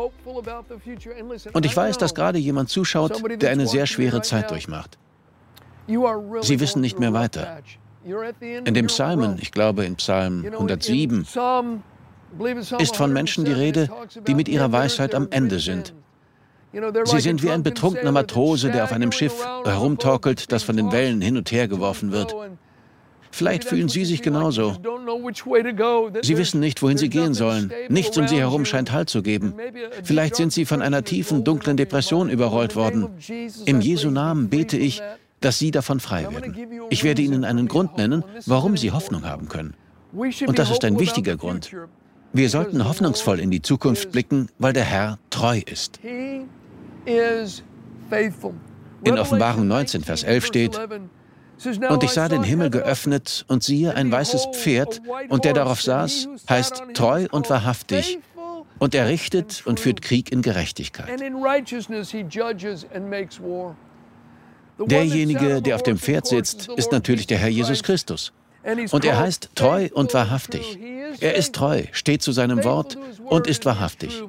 Und 1.52 1.66
ich 1.66 1.76
weiß, 1.76 1.98
dass 1.98 2.14
gerade 2.14 2.38
jemand 2.38 2.68
zuschaut, 2.70 3.22
der 3.40 3.50
eine 3.50 3.66
sehr 3.66 3.86
schwere 3.86 4.22
Zeit 4.22 4.50
durchmacht. 4.50 4.98
Sie 6.40 6.60
wissen 6.60 6.80
nicht 6.80 6.98
mehr 6.98 7.12
weiter. 7.12 7.58
In 8.40 8.74
dem 8.74 8.86
Psalmen, 8.86 9.38
ich 9.40 9.52
glaube 9.52 9.84
in 9.84 9.96
Psalm 9.96 10.44
107, 10.44 11.26
ist 12.78 12.96
von 12.96 13.12
Menschen 13.12 13.44
die 13.44 13.52
Rede, 13.52 13.88
die 14.26 14.34
mit 14.34 14.48
ihrer 14.48 14.72
Weisheit 14.72 15.14
am 15.14 15.28
Ende 15.30 15.58
sind. 15.58 15.94
Sie 17.04 17.20
sind 17.20 17.42
wie 17.42 17.50
ein 17.50 17.62
betrunkener 17.62 18.12
Matrose, 18.12 18.70
der 18.70 18.84
auf 18.84 18.92
einem 18.92 19.12
Schiff 19.12 19.46
herumtorkelt, 19.64 20.52
das 20.52 20.62
von 20.62 20.76
den 20.76 20.92
Wellen 20.92 21.20
hin 21.20 21.36
und 21.36 21.50
her 21.50 21.68
geworfen 21.68 22.12
wird. 22.12 22.34
Vielleicht 23.30 23.64
fühlen 23.64 23.88
Sie 23.88 24.04
sich 24.04 24.22
genauso. 24.22 24.76
Sie 26.22 26.38
wissen 26.38 26.60
nicht, 26.60 26.82
wohin 26.82 26.98
Sie 26.98 27.08
gehen 27.08 27.34
sollen. 27.34 27.72
Nichts 27.88 28.16
um 28.16 28.28
Sie 28.28 28.38
herum 28.38 28.64
scheint 28.64 28.92
Halt 28.92 29.10
zu 29.10 29.22
geben. 29.22 29.54
Vielleicht 30.02 30.36
sind 30.36 30.52
Sie 30.52 30.64
von 30.64 30.82
einer 30.82 31.04
tiefen, 31.04 31.44
dunklen 31.44 31.76
Depression 31.76 32.30
überrollt 32.30 32.76
worden. 32.76 33.08
Im 33.64 33.80
Jesu 33.80 34.10
Namen 34.10 34.48
bete 34.48 34.76
ich, 34.76 35.02
dass 35.40 35.58
Sie 35.58 35.70
davon 35.70 36.00
frei 36.00 36.30
werden. 36.30 36.56
Ich 36.90 37.04
werde 37.04 37.22
Ihnen 37.22 37.44
einen 37.44 37.68
Grund 37.68 37.96
nennen, 37.96 38.24
warum 38.46 38.76
Sie 38.76 38.92
Hoffnung 38.92 39.24
haben 39.24 39.48
können. 39.48 39.74
Und 40.12 40.58
das 40.58 40.70
ist 40.70 40.84
ein 40.84 40.98
wichtiger 40.98 41.36
Grund. 41.36 41.70
Wir 42.32 42.50
sollten 42.50 42.86
hoffnungsvoll 42.86 43.40
in 43.40 43.50
die 43.50 43.62
Zukunft 43.62 44.12
blicken, 44.12 44.48
weil 44.58 44.72
der 44.72 44.84
Herr 44.84 45.18
treu 45.30 45.60
ist. 45.64 46.00
In 49.04 49.18
Offenbarung 49.18 49.66
19, 49.68 50.02
Vers 50.02 50.22
11 50.22 50.46
steht, 50.46 50.80
und 51.88 52.02
ich 52.02 52.10
sah 52.10 52.28
den 52.28 52.42
Himmel 52.42 52.70
geöffnet 52.70 53.44
und 53.48 53.62
siehe 53.62 53.94
ein 53.94 54.10
weißes 54.10 54.48
Pferd, 54.52 55.00
und 55.28 55.44
der 55.44 55.54
darauf 55.54 55.80
saß, 55.80 56.28
heißt 56.48 56.82
treu 56.94 57.26
und 57.30 57.48
wahrhaftig, 57.50 58.18
und 58.78 58.94
er 58.94 59.08
richtet 59.08 59.66
und 59.66 59.80
führt 59.80 60.02
Krieg 60.02 60.30
in 60.30 60.42
Gerechtigkeit. 60.42 61.08
Derjenige, 64.78 65.62
der 65.62 65.76
auf 65.76 65.82
dem 65.82 65.98
Pferd 65.98 66.26
sitzt, 66.26 66.68
ist 66.76 66.92
natürlich 66.92 67.26
der 67.26 67.38
Herr 67.38 67.48
Jesus 67.48 67.82
Christus. 67.82 68.32
Und 68.90 69.04
er 69.04 69.18
heißt 69.18 69.50
treu 69.54 69.88
und 69.94 70.12
wahrhaftig. 70.12 70.78
Er 71.20 71.36
ist 71.36 71.54
treu, 71.54 71.84
steht 71.92 72.22
zu 72.22 72.32
seinem 72.32 72.64
Wort 72.64 72.98
und 73.24 73.46
ist 73.46 73.64
wahrhaftig. 73.64 74.22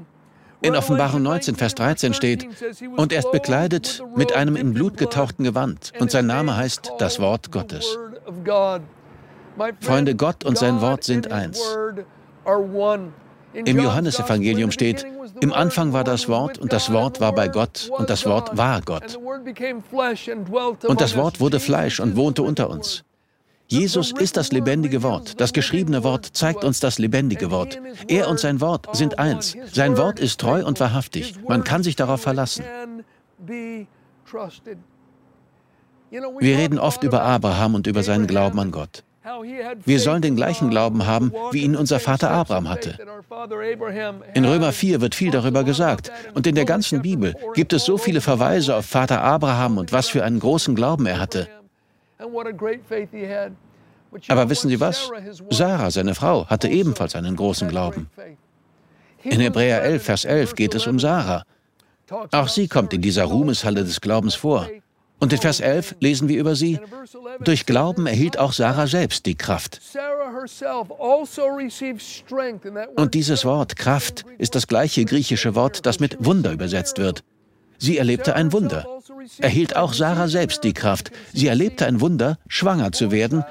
In 0.61 0.75
Offenbarung 0.75 1.21
19, 1.21 1.55
Vers 1.55 1.75
13 1.75 2.13
steht, 2.13 2.47
und 2.95 3.13
er 3.13 3.19
ist 3.19 3.31
bekleidet 3.31 4.03
mit 4.15 4.33
einem 4.33 4.55
in 4.55 4.73
Blut 4.73 4.97
getauchten 4.97 5.43
Gewand, 5.43 5.93
und 5.99 6.09
sein 6.11 6.25
Name 6.25 6.57
heißt 6.57 6.93
das 6.97 7.19
Wort 7.19 7.51
Gottes. 7.51 7.97
Freunde, 9.81 10.15
Gott 10.15 10.43
und 10.43 10.57
sein 10.57 10.81
Wort 10.81 11.03
sind 11.03 11.31
eins. 11.31 11.61
Im 13.53 13.79
Johannesevangelium 13.79 14.71
steht, 14.71 15.05
im 15.41 15.53
Anfang 15.53 15.93
war 15.93 16.03
das 16.03 16.27
Wort 16.27 16.57
und 16.57 16.73
das 16.73 16.91
Wort 16.91 17.21
war 17.21 17.33
bei 17.33 17.47
Gott 17.47 17.91
und 17.95 18.09
das 18.09 18.25
Wort 18.25 18.57
war 18.57 18.81
Gott. 18.81 19.17
Und 20.87 21.01
das 21.01 21.15
Wort 21.15 21.39
wurde 21.39 21.59
Fleisch 21.59 21.99
und 21.99 22.15
wohnte 22.15 22.43
unter 22.43 22.69
uns. 22.69 23.03
Jesus 23.67 24.13
ist 24.13 24.37
das 24.37 24.51
lebendige 24.51 25.03
Wort. 25.03 25.41
Das 25.41 25.51
geschriebene 25.51 26.03
Wort 26.03 26.25
zeigt 26.25 26.63
uns 26.63 26.79
das 26.79 26.99
lebendige 26.99 27.51
Wort. 27.51 27.79
Er 28.07 28.29
und 28.29 28.39
sein 28.39 28.61
Wort 28.61 28.95
sind 28.95 29.19
eins. 29.19 29.57
Sein 29.73 29.97
Wort 29.97 30.19
ist 30.19 30.39
treu 30.39 30.65
und 30.65 30.79
wahrhaftig. 30.79 31.35
Man 31.47 31.63
kann 31.63 31.83
sich 31.83 31.95
darauf 31.95 32.21
verlassen. 32.21 32.63
Wir 36.09 36.57
reden 36.57 36.79
oft 36.79 37.03
über 37.03 37.21
Abraham 37.23 37.75
und 37.75 37.87
über 37.87 38.03
seinen 38.03 38.27
Glauben 38.27 38.59
an 38.59 38.71
Gott. 38.71 39.03
Wir 39.83 39.99
sollen 39.99 40.21
den 40.21 40.37
gleichen 40.37 40.69
Glauben 40.69 41.05
haben, 41.05 41.33
wie 41.51 41.63
ihn 41.63 41.75
unser 41.75 41.99
Vater 41.99 42.31
Abraham 42.31 42.69
hatte. 42.69 42.97
In 44.33 44.45
Römer 44.45 44.71
4 44.71 45.01
wird 45.01 45.15
viel 45.15 45.31
darüber 45.31 45.65
gesagt. 45.65 46.11
Und 46.33 46.47
in 46.47 46.55
der 46.55 46.63
ganzen 46.63 47.01
Bibel 47.01 47.35
gibt 47.53 47.73
es 47.73 47.83
so 47.83 47.97
viele 47.97 48.21
Verweise 48.21 48.75
auf 48.75 48.85
Vater 48.85 49.21
Abraham 49.21 49.77
und 49.77 49.91
was 49.91 50.07
für 50.07 50.23
einen 50.23 50.39
großen 50.39 50.75
Glauben 50.75 51.05
er 51.05 51.19
hatte. 51.19 51.49
Aber 54.29 54.49
wissen 54.49 54.69
Sie 54.69 54.79
was? 54.79 55.11
Sarah, 55.49 55.91
seine 55.91 56.15
Frau, 56.15 56.47
hatte 56.47 56.67
ebenfalls 56.67 57.15
einen 57.15 57.35
großen 57.35 57.67
Glauben. 57.67 58.09
In 59.23 59.39
Hebräer 59.39 59.83
11, 59.83 60.03
Vers 60.03 60.25
11 60.25 60.55
geht 60.55 60.75
es 60.75 60.87
um 60.87 60.99
Sarah. 60.99 61.43
Auch 62.31 62.47
sie 62.47 62.67
kommt 62.67 62.93
in 62.93 63.01
dieser 63.01 63.25
Ruhmeshalle 63.25 63.83
des 63.83 63.99
Glaubens 63.99 64.35
vor. 64.35 64.69
Und 65.19 65.33
in 65.33 65.39
Vers 65.39 65.59
11 65.59 65.95
lesen 65.99 66.29
wir 66.29 66.39
über 66.39 66.55
sie, 66.55 66.79
durch 67.43 67.65
Glauben 67.65 68.05
erhielt 68.05 68.37
auch 68.37 68.53
Sarah 68.53 68.85
selbst 68.85 69.25
die 69.25 69.35
Kraft. 69.35 69.81
Und 72.95 73.13
dieses 73.15 73.43
Wort 73.43 73.75
Kraft 73.75 74.25
ist 74.37 74.53
das 74.53 74.67
gleiche 74.67 75.05
griechische 75.05 75.55
Wort, 75.55 75.85
das 75.85 75.99
mit 75.99 76.23
Wunder 76.23 76.51
übersetzt 76.51 76.99
wird. 76.99 77.23
Sie 77.77 77.97
erlebte 77.97 78.35
ein 78.35 78.51
Wunder. 78.53 78.85
Erhielt 79.39 79.75
auch 79.75 79.93
Sarah 79.93 80.27
selbst 80.27 80.63
die 80.63 80.73
Kraft. 80.73 81.11
Sie 81.33 81.47
erlebte 81.47 81.85
ein 81.85 82.01
Wunder, 82.01 82.37
schwanger 82.47 82.91
zu 82.91 83.11
werden, 83.11 83.43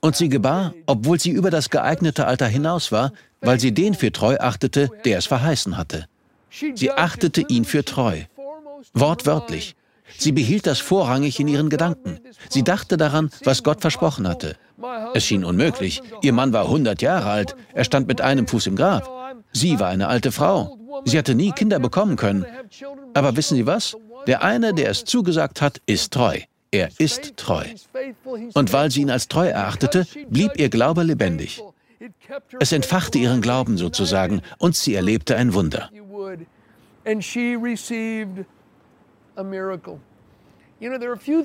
und 0.00 0.16
sie 0.16 0.28
gebar, 0.28 0.74
obwohl 0.86 1.18
sie 1.18 1.30
über 1.30 1.50
das 1.50 1.70
geeignete 1.70 2.26
Alter 2.26 2.46
hinaus 2.46 2.92
war, 2.92 3.12
weil 3.40 3.60
sie 3.60 3.72
den 3.72 3.94
für 3.94 4.12
treu 4.12 4.36
achtete, 4.38 4.90
der 5.04 5.18
es 5.18 5.26
verheißen 5.26 5.76
hatte. 5.76 6.06
Sie 6.50 6.90
achtete 6.92 7.42
ihn 7.48 7.64
für 7.64 7.84
treu. 7.84 8.22
Wortwörtlich. 8.92 9.74
Sie 10.18 10.32
behielt 10.32 10.66
das 10.66 10.78
vorrangig 10.78 11.40
in 11.40 11.48
ihren 11.48 11.70
Gedanken. 11.70 12.20
Sie 12.48 12.62
dachte 12.62 12.96
daran, 12.96 13.30
was 13.42 13.62
Gott 13.62 13.80
versprochen 13.80 14.28
hatte. 14.28 14.56
Es 15.14 15.24
schien 15.24 15.44
unmöglich. 15.44 16.02
Ihr 16.22 16.32
Mann 16.32 16.52
war 16.52 16.66
100 16.66 17.02
Jahre 17.02 17.30
alt. 17.30 17.56
Er 17.72 17.84
stand 17.84 18.06
mit 18.06 18.20
einem 18.20 18.46
Fuß 18.46 18.66
im 18.66 18.76
Grab. 18.76 19.10
Sie 19.52 19.80
war 19.80 19.88
eine 19.88 20.08
alte 20.08 20.30
Frau. 20.30 20.78
Sie 21.04 21.18
hatte 21.18 21.34
nie 21.34 21.52
Kinder 21.52 21.78
bekommen 21.78 22.16
können. 22.16 22.44
Aber 23.14 23.36
wissen 23.36 23.56
Sie 23.56 23.66
was? 23.66 23.96
Der 24.26 24.42
eine, 24.42 24.72
der 24.74 24.90
es 24.90 25.04
zugesagt 25.04 25.60
hat, 25.60 25.80
ist 25.86 26.12
treu. 26.12 26.38
Er 26.70 26.88
ist 26.98 27.36
treu. 27.36 27.64
Und 28.54 28.72
weil 28.72 28.90
sie 28.90 29.02
ihn 29.02 29.10
als 29.10 29.28
treu 29.28 29.46
erachtete, 29.46 30.06
blieb 30.28 30.52
ihr 30.56 30.68
Glaube 30.70 31.04
lebendig. 31.04 31.62
Es 32.58 32.72
entfachte 32.72 33.18
ihren 33.18 33.40
Glauben 33.40 33.78
sozusagen 33.78 34.42
und 34.58 34.74
sie 34.74 34.94
erlebte 34.94 35.36
ein 35.36 35.54
Wunder. 35.54 35.90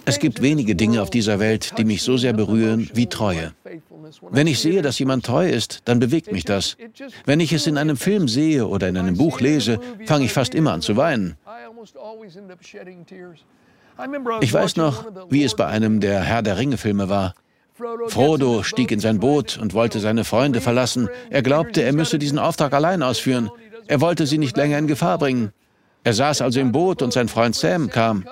Es 0.05 0.19
gibt 0.19 0.41
wenige 0.41 0.75
Dinge 0.75 1.01
auf 1.01 1.10
dieser 1.10 1.39
Welt, 1.39 1.74
die 1.77 1.86
mich 1.86 2.01
so 2.03 2.17
sehr 2.17 2.34
berühren 2.34 2.89
wie 2.93 3.08
Treue. 3.08 3.53
Wenn 4.31 4.48
ich 4.48 4.60
sehe, 4.60 4.81
dass 4.81 5.00
jemand 5.00 5.25
treu 5.25 5.50
ist, 5.50 5.81
dann 5.86 6.00
bewegt 6.00 6.31
mich 6.31 6.46
das. 6.46 6.77
Wenn 7.25 7.39
ich 7.39 7.53
es 7.53 7.67
in 7.67 7.77
einem 7.77 7.98
Film 7.98 8.27
sehe 8.27 8.67
oder 8.67 8.88
in 8.88 8.98
einem 8.98 9.17
Buch 9.17 9.39
lese, 9.39 9.79
fange 10.05 10.25
ich 10.25 10.34
fast 10.34 10.55
immer 10.55 10.74
an 10.74 10.81
zu 10.81 10.98
weinen. 10.98 11.38
Ich 14.41 14.53
weiß 14.53 14.75
noch, 14.77 15.05
wie 15.29 15.43
es 15.43 15.55
bei 15.55 15.67
einem 15.67 16.00
der 16.00 16.22
Herr 16.22 16.41
der 16.41 16.58
Ringe-Filme 16.58 17.10
war. 17.10 17.36
Frodo 18.08 18.63
stieg 18.63 18.91
in 18.91 19.00
sein 19.00 19.19
Boot 19.19 19.58
und 19.58 19.74
wollte 19.74 20.00
seine 20.00 20.25
Freunde 20.25 20.60
verlassen. 20.60 21.08
Er 21.29 21.41
glaubte, 21.41 21.81
er 21.81 21.93
müsse 21.93 22.19
diesen 22.19 22.39
Auftrag 22.39 22.74
allein 22.74 23.01
ausführen. 23.03 23.50
Er 23.88 24.01
wollte 24.01 24.25
sie 24.25 24.38
nicht 24.38 24.58
länger 24.58 24.77
in 24.77 24.88
Gefahr 24.88 25.17
bringen. 25.17 25.51
Er 26.03 26.13
saß 26.13 26.41
also 26.41 26.60
im 26.60 26.72
Boot 26.72 27.01
und 27.01 27.13
sein 27.13 27.27
Freund 27.27 27.55
Sam 27.55 27.89
kam. 27.89 28.25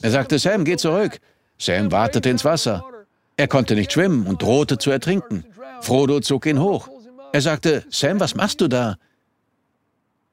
Er 0.00 0.10
sagte, 0.10 0.38
Sam, 0.38 0.64
geh 0.64 0.76
zurück. 0.76 1.20
Sam 1.58 1.92
wartete 1.92 2.30
ins 2.30 2.44
Wasser. 2.44 2.84
Er 3.36 3.48
konnte 3.48 3.74
nicht 3.74 3.92
schwimmen 3.92 4.26
und 4.26 4.42
drohte 4.42 4.78
zu 4.78 4.90
ertrinken. 4.90 5.44
Frodo 5.80 6.20
zog 6.20 6.46
ihn 6.46 6.60
hoch. 6.60 6.88
Er 7.32 7.40
sagte, 7.40 7.84
Sam, 7.90 8.20
was 8.20 8.34
machst 8.34 8.60
du 8.60 8.68
da? 8.68 8.96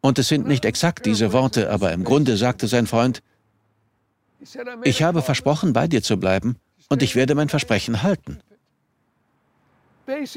Und 0.01 0.19
es 0.19 0.27
sind 0.27 0.47
nicht 0.47 0.65
exakt 0.65 1.05
diese 1.05 1.33
Worte, 1.33 1.69
aber 1.69 1.91
im 1.93 2.03
Grunde 2.03 2.37
sagte 2.37 2.67
sein 2.67 2.87
Freund, 2.87 3.21
ich 4.83 5.03
habe 5.03 5.21
versprochen, 5.21 5.73
bei 5.73 5.87
dir 5.87 6.01
zu 6.01 6.17
bleiben 6.17 6.57
und 6.89 7.03
ich 7.03 7.15
werde 7.15 7.35
mein 7.35 7.49
Versprechen 7.49 8.01
halten. 8.01 8.39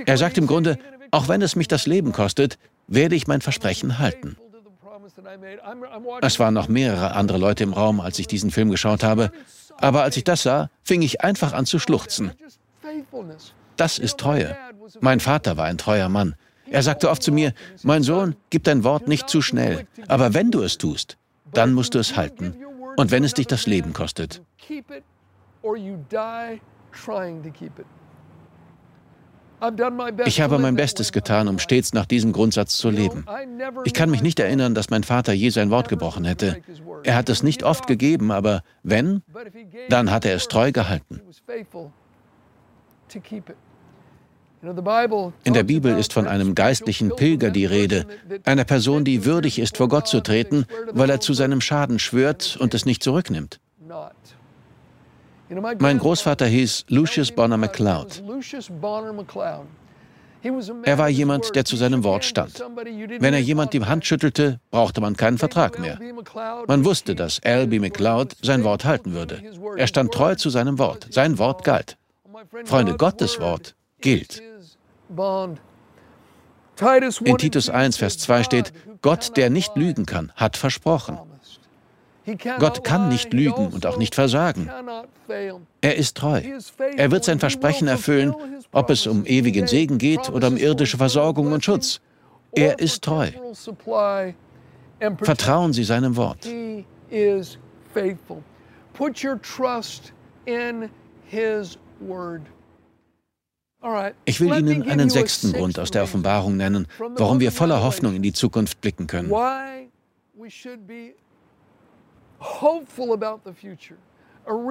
Er 0.04 0.18
sagt 0.18 0.36
im 0.36 0.46
Grunde, 0.46 0.78
auch 1.10 1.28
wenn 1.28 1.40
es 1.42 1.56
mich 1.56 1.68
das 1.68 1.86
Leben 1.86 2.12
kostet, 2.12 2.58
werde 2.86 3.14
ich 3.14 3.26
mein 3.26 3.40
Versprechen 3.40 3.98
halten. 3.98 4.36
Es 6.22 6.38
waren 6.38 6.54
noch 6.54 6.68
mehrere 6.68 7.14
andere 7.14 7.38
Leute 7.38 7.62
im 7.64 7.72
Raum, 7.72 8.00
als 8.00 8.18
ich 8.18 8.26
diesen 8.26 8.50
Film 8.50 8.70
geschaut 8.70 9.02
habe, 9.02 9.30
aber 9.78 10.02
als 10.02 10.16
ich 10.16 10.24
das 10.24 10.42
sah, 10.42 10.70
fing 10.82 11.02
ich 11.02 11.22
einfach 11.22 11.52
an 11.52 11.66
zu 11.66 11.78
schluchzen. 11.78 12.32
Das 13.76 13.98
ist 13.98 14.18
Treue. 14.18 14.56
Mein 15.00 15.20
Vater 15.20 15.56
war 15.56 15.66
ein 15.66 15.78
treuer 15.78 16.08
Mann. 16.08 16.34
Er 16.70 16.82
sagte 16.82 17.10
oft 17.10 17.22
zu 17.22 17.32
mir, 17.32 17.52
mein 17.82 18.02
Sohn, 18.02 18.36
gib 18.50 18.64
dein 18.64 18.84
Wort 18.84 19.08
nicht 19.08 19.28
zu 19.28 19.42
schnell, 19.42 19.86
aber 20.08 20.34
wenn 20.34 20.50
du 20.50 20.62
es 20.62 20.78
tust, 20.78 21.18
dann 21.52 21.72
musst 21.72 21.94
du 21.94 21.98
es 21.98 22.16
halten. 22.16 22.56
Und 22.96 23.10
wenn 23.10 23.24
es 23.24 23.34
dich 23.34 23.46
das 23.46 23.66
Leben 23.66 23.92
kostet. 23.92 24.42
Ich 30.26 30.40
habe 30.40 30.58
mein 30.58 30.76
Bestes 30.76 31.12
getan, 31.12 31.48
um 31.48 31.58
stets 31.58 31.92
nach 31.92 32.06
diesem 32.06 32.32
Grundsatz 32.32 32.76
zu 32.76 32.90
leben. 32.90 33.24
Ich 33.84 33.94
kann 33.94 34.10
mich 34.10 34.22
nicht 34.22 34.40
erinnern, 34.40 34.74
dass 34.74 34.90
mein 34.90 35.04
Vater 35.04 35.32
je 35.32 35.50
sein 35.50 35.70
Wort 35.70 35.88
gebrochen 35.88 36.24
hätte. 36.24 36.62
Er 37.02 37.16
hat 37.16 37.28
es 37.28 37.42
nicht 37.42 37.62
oft 37.62 37.86
gegeben, 37.86 38.30
aber 38.30 38.62
wenn, 38.82 39.22
dann 39.88 40.10
hat 40.10 40.24
er 40.24 40.34
es 40.34 40.48
treu 40.48 40.72
gehalten. 40.72 41.20
In 45.44 45.52
der 45.52 45.62
Bibel 45.62 45.98
ist 45.98 46.12
von 46.12 46.26
einem 46.26 46.54
geistlichen 46.54 47.14
Pilger 47.14 47.50
die 47.50 47.66
Rede, 47.66 48.06
einer 48.44 48.64
Person, 48.64 49.04
die 49.04 49.26
würdig 49.26 49.58
ist, 49.58 49.76
vor 49.76 49.88
Gott 49.88 50.08
zu 50.08 50.20
treten, 50.20 50.64
weil 50.92 51.10
er 51.10 51.20
zu 51.20 51.34
seinem 51.34 51.60
Schaden 51.60 51.98
schwört 51.98 52.56
und 52.58 52.72
es 52.72 52.86
nicht 52.86 53.02
zurücknimmt. 53.02 53.60
Mein 55.78 55.98
Großvater 55.98 56.46
hieß 56.46 56.86
Lucius 56.88 57.30
Bonner 57.30 57.56
MacLeod. 57.56 58.22
Er 60.84 60.98
war 60.98 61.08
jemand, 61.08 61.54
der 61.54 61.64
zu 61.64 61.76
seinem 61.76 62.04
Wort 62.04 62.24
stand. 62.24 62.62
Wenn 63.18 63.32
er 63.32 63.40
jemand 63.40 63.72
die 63.72 63.80
Hand 63.82 64.04
schüttelte, 64.04 64.60
brauchte 64.70 65.00
man 65.00 65.16
keinen 65.16 65.38
Vertrag 65.38 65.78
mehr. 65.78 65.98
Man 66.66 66.84
wusste, 66.84 67.14
dass 67.14 67.38
L.B. 67.38 67.78
MacLeod 67.78 68.36
sein 68.42 68.62
Wort 68.62 68.84
halten 68.84 69.12
würde. 69.12 69.42
Er 69.76 69.86
stand 69.86 70.12
treu 70.12 70.34
zu 70.34 70.50
seinem 70.50 70.78
Wort. 70.78 71.08
Sein 71.10 71.38
Wort 71.38 71.64
galt. 71.64 71.96
Freunde, 72.64 72.96
Gottes 72.96 73.40
Wort 73.40 73.74
gilt. 74.00 74.42
In 77.24 77.38
Titus 77.38 77.70
1, 77.70 77.96
Vers 77.96 78.18
2 78.18 78.42
steht, 78.42 78.72
Gott, 79.00 79.36
der 79.36 79.48
nicht 79.48 79.76
lügen 79.76 80.06
kann, 80.06 80.32
hat 80.34 80.56
versprochen. 80.56 81.18
Gott 82.58 82.84
kann 82.84 83.08
nicht 83.08 83.32
lügen 83.32 83.68
und 83.68 83.86
auch 83.86 83.98
nicht 83.98 84.14
versagen. 84.14 84.70
Er 85.80 85.96
ist 85.96 86.16
treu. 86.16 86.42
Er 86.96 87.10
wird 87.10 87.24
sein 87.24 87.38
Versprechen 87.38 87.88
erfüllen, 87.88 88.34
ob 88.72 88.90
es 88.90 89.06
um 89.06 89.26
ewigen 89.26 89.66
Segen 89.66 89.98
geht 89.98 90.30
oder 90.30 90.48
um 90.48 90.56
irdische 90.56 90.96
Versorgung 90.96 91.52
und 91.52 91.64
Schutz. 91.64 92.00
Er 92.52 92.78
ist 92.78 93.02
treu. 93.02 93.30
Vertrauen 95.18 95.72
Sie 95.72 95.84
seinem 95.84 96.16
Wort. 96.16 96.46
Put 98.94 99.24
your 99.24 99.42
trust 99.42 100.12
in 100.46 100.88
his 101.26 101.76
word. 102.00 102.42
Ich 104.24 104.40
will 104.40 104.56
Ihnen 104.56 104.88
einen 104.88 105.10
sechsten 105.10 105.52
Grund 105.52 105.78
aus 105.78 105.90
der 105.90 106.04
Offenbarung 106.04 106.56
nennen, 106.56 106.86
warum 106.98 107.40
wir 107.40 107.52
voller 107.52 107.82
Hoffnung 107.82 108.14
in 108.14 108.22
die 108.22 108.32
Zukunft 108.32 108.80
blicken 108.80 109.06
können. 109.06 109.30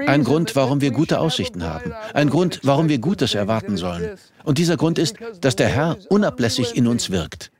Ein 0.07 0.23
Grund, 0.23 0.55
warum 0.55 0.81
wir 0.81 0.91
gute 0.91 1.19
Aussichten 1.19 1.63
haben. 1.63 1.93
Ein 2.13 2.29
Grund, 2.29 2.59
warum 2.63 2.89
wir 2.89 2.99
Gutes 2.99 3.33
erwarten 3.33 3.77
sollen. 3.77 4.17
Und 4.43 4.57
dieser 4.57 4.77
Grund 4.77 4.99
ist, 4.99 5.15
dass 5.41 5.55
der 5.55 5.69
Herr 5.69 5.97
unablässig 6.09 6.75
in 6.75 6.87
uns 6.87 7.09
wirkt. 7.09 7.51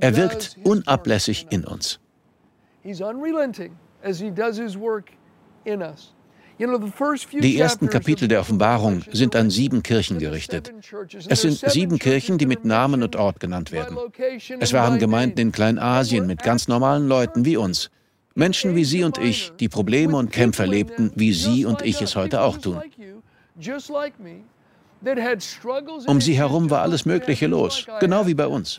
Er 0.00 0.16
wirkt 0.16 0.56
unablässig 0.62 1.46
in 1.50 1.64
uns. 1.64 1.98
Die 7.32 7.58
ersten 7.58 7.90
Kapitel 7.90 8.28
der 8.28 8.40
Offenbarung 8.40 9.02
sind 9.12 9.36
an 9.36 9.50
sieben 9.50 9.82
Kirchen 9.82 10.18
gerichtet. 10.18 10.72
Es 11.28 11.42
sind 11.42 11.58
sieben 11.58 11.98
Kirchen, 11.98 12.38
die 12.38 12.46
mit 12.46 12.64
Namen 12.64 13.02
und 13.02 13.16
Ort 13.16 13.40
genannt 13.40 13.72
werden. 13.72 13.98
Es 14.60 14.72
waren 14.72 14.98
Gemeinden 14.98 15.40
in 15.40 15.52
Kleinasien 15.52 16.26
mit 16.26 16.42
ganz 16.42 16.68
normalen 16.68 17.08
Leuten 17.08 17.44
wie 17.44 17.56
uns. 17.56 17.90
Menschen 18.36 18.76
wie 18.76 18.84
Sie 18.84 19.02
und 19.02 19.18
ich, 19.18 19.52
die 19.58 19.68
Probleme 19.68 20.16
und 20.16 20.30
Kämpfe 20.30 20.62
erlebten, 20.62 21.10
wie 21.16 21.32
Sie 21.32 21.64
und 21.64 21.82
ich 21.82 22.00
es 22.02 22.14
heute 22.14 22.42
auch 22.42 22.58
tun. 22.58 22.80
Um 26.06 26.20
sie 26.20 26.34
herum 26.34 26.70
war 26.70 26.82
alles 26.82 27.06
Mögliche 27.06 27.46
los, 27.46 27.86
genau 28.00 28.26
wie 28.26 28.34
bei 28.34 28.46
uns. 28.46 28.78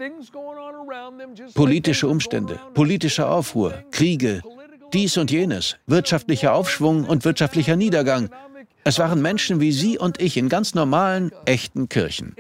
Politische 1.54 2.08
Umstände, 2.08 2.60
politischer 2.74 3.30
Aufruhr, 3.32 3.84
Kriege, 3.92 4.42
dies 4.94 5.18
und 5.18 5.32
jenes, 5.32 5.78
wirtschaftlicher 5.88 6.54
Aufschwung 6.54 7.06
und 7.06 7.26
wirtschaftlicher 7.26 7.76
Niedergang. 7.76 8.30
Es 8.84 9.00
waren 9.00 9.22
Menschen 9.22 9.60
wie 9.60 9.72
Sie 9.72 9.98
und 9.98 10.22
ich 10.22 10.38
in 10.38 10.50
ganz 10.50 10.74
normalen, 10.76 11.32
echten 11.46 11.90
Kirchen. 11.90 12.36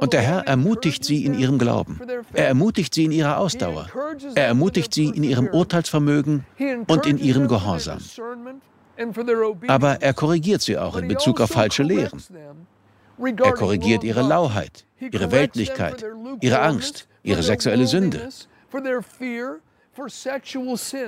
Und 0.00 0.12
der 0.12 0.20
Herr 0.20 0.46
ermutigt 0.46 1.04
sie 1.04 1.24
in 1.24 1.34
ihrem 1.34 1.58
Glauben. 1.58 2.00
Er 2.32 2.48
ermutigt 2.48 2.94
sie 2.94 3.04
in 3.04 3.12
ihrer 3.12 3.38
Ausdauer. 3.38 3.88
Er 4.34 4.46
ermutigt 4.46 4.94
sie 4.94 5.06
in 5.06 5.24
ihrem 5.24 5.48
Urteilsvermögen 5.48 6.44
und 6.86 7.06
in 7.06 7.18
ihrem 7.18 7.48
Gehorsam. 7.48 7.98
Aber 9.66 10.02
er 10.02 10.14
korrigiert 10.14 10.62
sie 10.62 10.78
auch 10.78 10.96
in 10.96 11.08
Bezug 11.08 11.40
auf 11.40 11.50
falsche 11.50 11.82
Lehren. 11.82 12.22
Er 13.18 13.52
korrigiert 13.52 14.04
ihre 14.04 14.22
Lauheit, 14.22 14.84
ihre 15.00 15.32
Weltlichkeit, 15.32 16.04
ihre 16.40 16.60
Angst, 16.60 17.08
ihre 17.22 17.42
sexuelle 17.42 17.86
Sünde. 17.86 18.28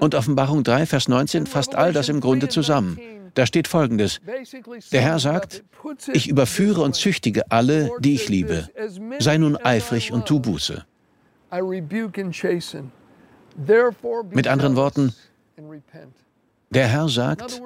Und 0.00 0.14
Offenbarung 0.14 0.64
3, 0.64 0.86
Vers 0.86 1.08
19 1.08 1.46
fasst 1.46 1.74
all 1.74 1.92
das 1.92 2.08
im 2.08 2.20
Grunde 2.20 2.48
zusammen. 2.48 2.98
Da 3.34 3.46
steht 3.46 3.68
folgendes. 3.68 4.20
Der 4.92 5.00
Herr 5.00 5.18
sagt, 5.18 5.64
ich 6.12 6.28
überführe 6.28 6.82
und 6.82 6.94
züchtige 6.94 7.50
alle, 7.50 7.90
die 8.00 8.14
ich 8.14 8.28
liebe. 8.28 8.68
Sei 9.18 9.38
nun 9.38 9.56
eifrig 9.56 10.12
und 10.12 10.26
tu 10.26 10.40
Buße. 10.40 10.84
Mit 14.30 14.48
anderen 14.48 14.76
Worten, 14.76 15.14
der 16.70 16.86
Herr 16.86 17.08
sagt, 17.08 17.60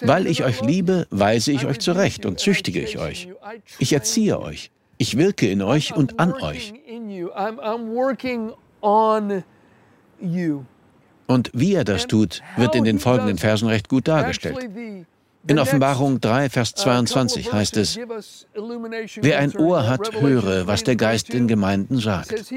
weil 0.00 0.26
ich 0.26 0.44
euch 0.44 0.62
liebe, 0.62 1.06
weise 1.10 1.52
ich 1.52 1.66
euch 1.66 1.78
zurecht 1.78 2.24
und 2.24 2.40
züchtige 2.40 2.80
ich 2.80 2.98
euch. 2.98 3.28
Ich 3.78 3.92
erziehe 3.92 4.40
euch. 4.40 4.70
Ich 4.96 5.16
wirke 5.16 5.48
in 5.48 5.62
euch 5.62 5.94
und 5.94 6.18
an 6.20 6.32
euch. 6.34 6.74
Und 11.30 11.48
wie 11.54 11.74
er 11.74 11.84
das 11.84 12.08
tut, 12.08 12.42
wird 12.56 12.74
in 12.74 12.82
den 12.82 12.98
folgenden 12.98 13.38
Versen 13.38 13.68
recht 13.68 13.88
gut 13.88 14.08
dargestellt. 14.08 14.68
In 15.46 15.60
Offenbarung 15.60 16.20
3, 16.20 16.50
Vers 16.50 16.74
22 16.74 17.52
heißt 17.52 17.76
es, 17.76 18.00
wer 19.22 19.38
ein 19.38 19.56
Ohr 19.56 19.86
hat, 19.86 20.20
höre, 20.20 20.66
was 20.66 20.82
der 20.82 20.96
Geist 20.96 21.32
den 21.32 21.46
Gemeinden 21.46 21.98
sagt. 21.98 22.52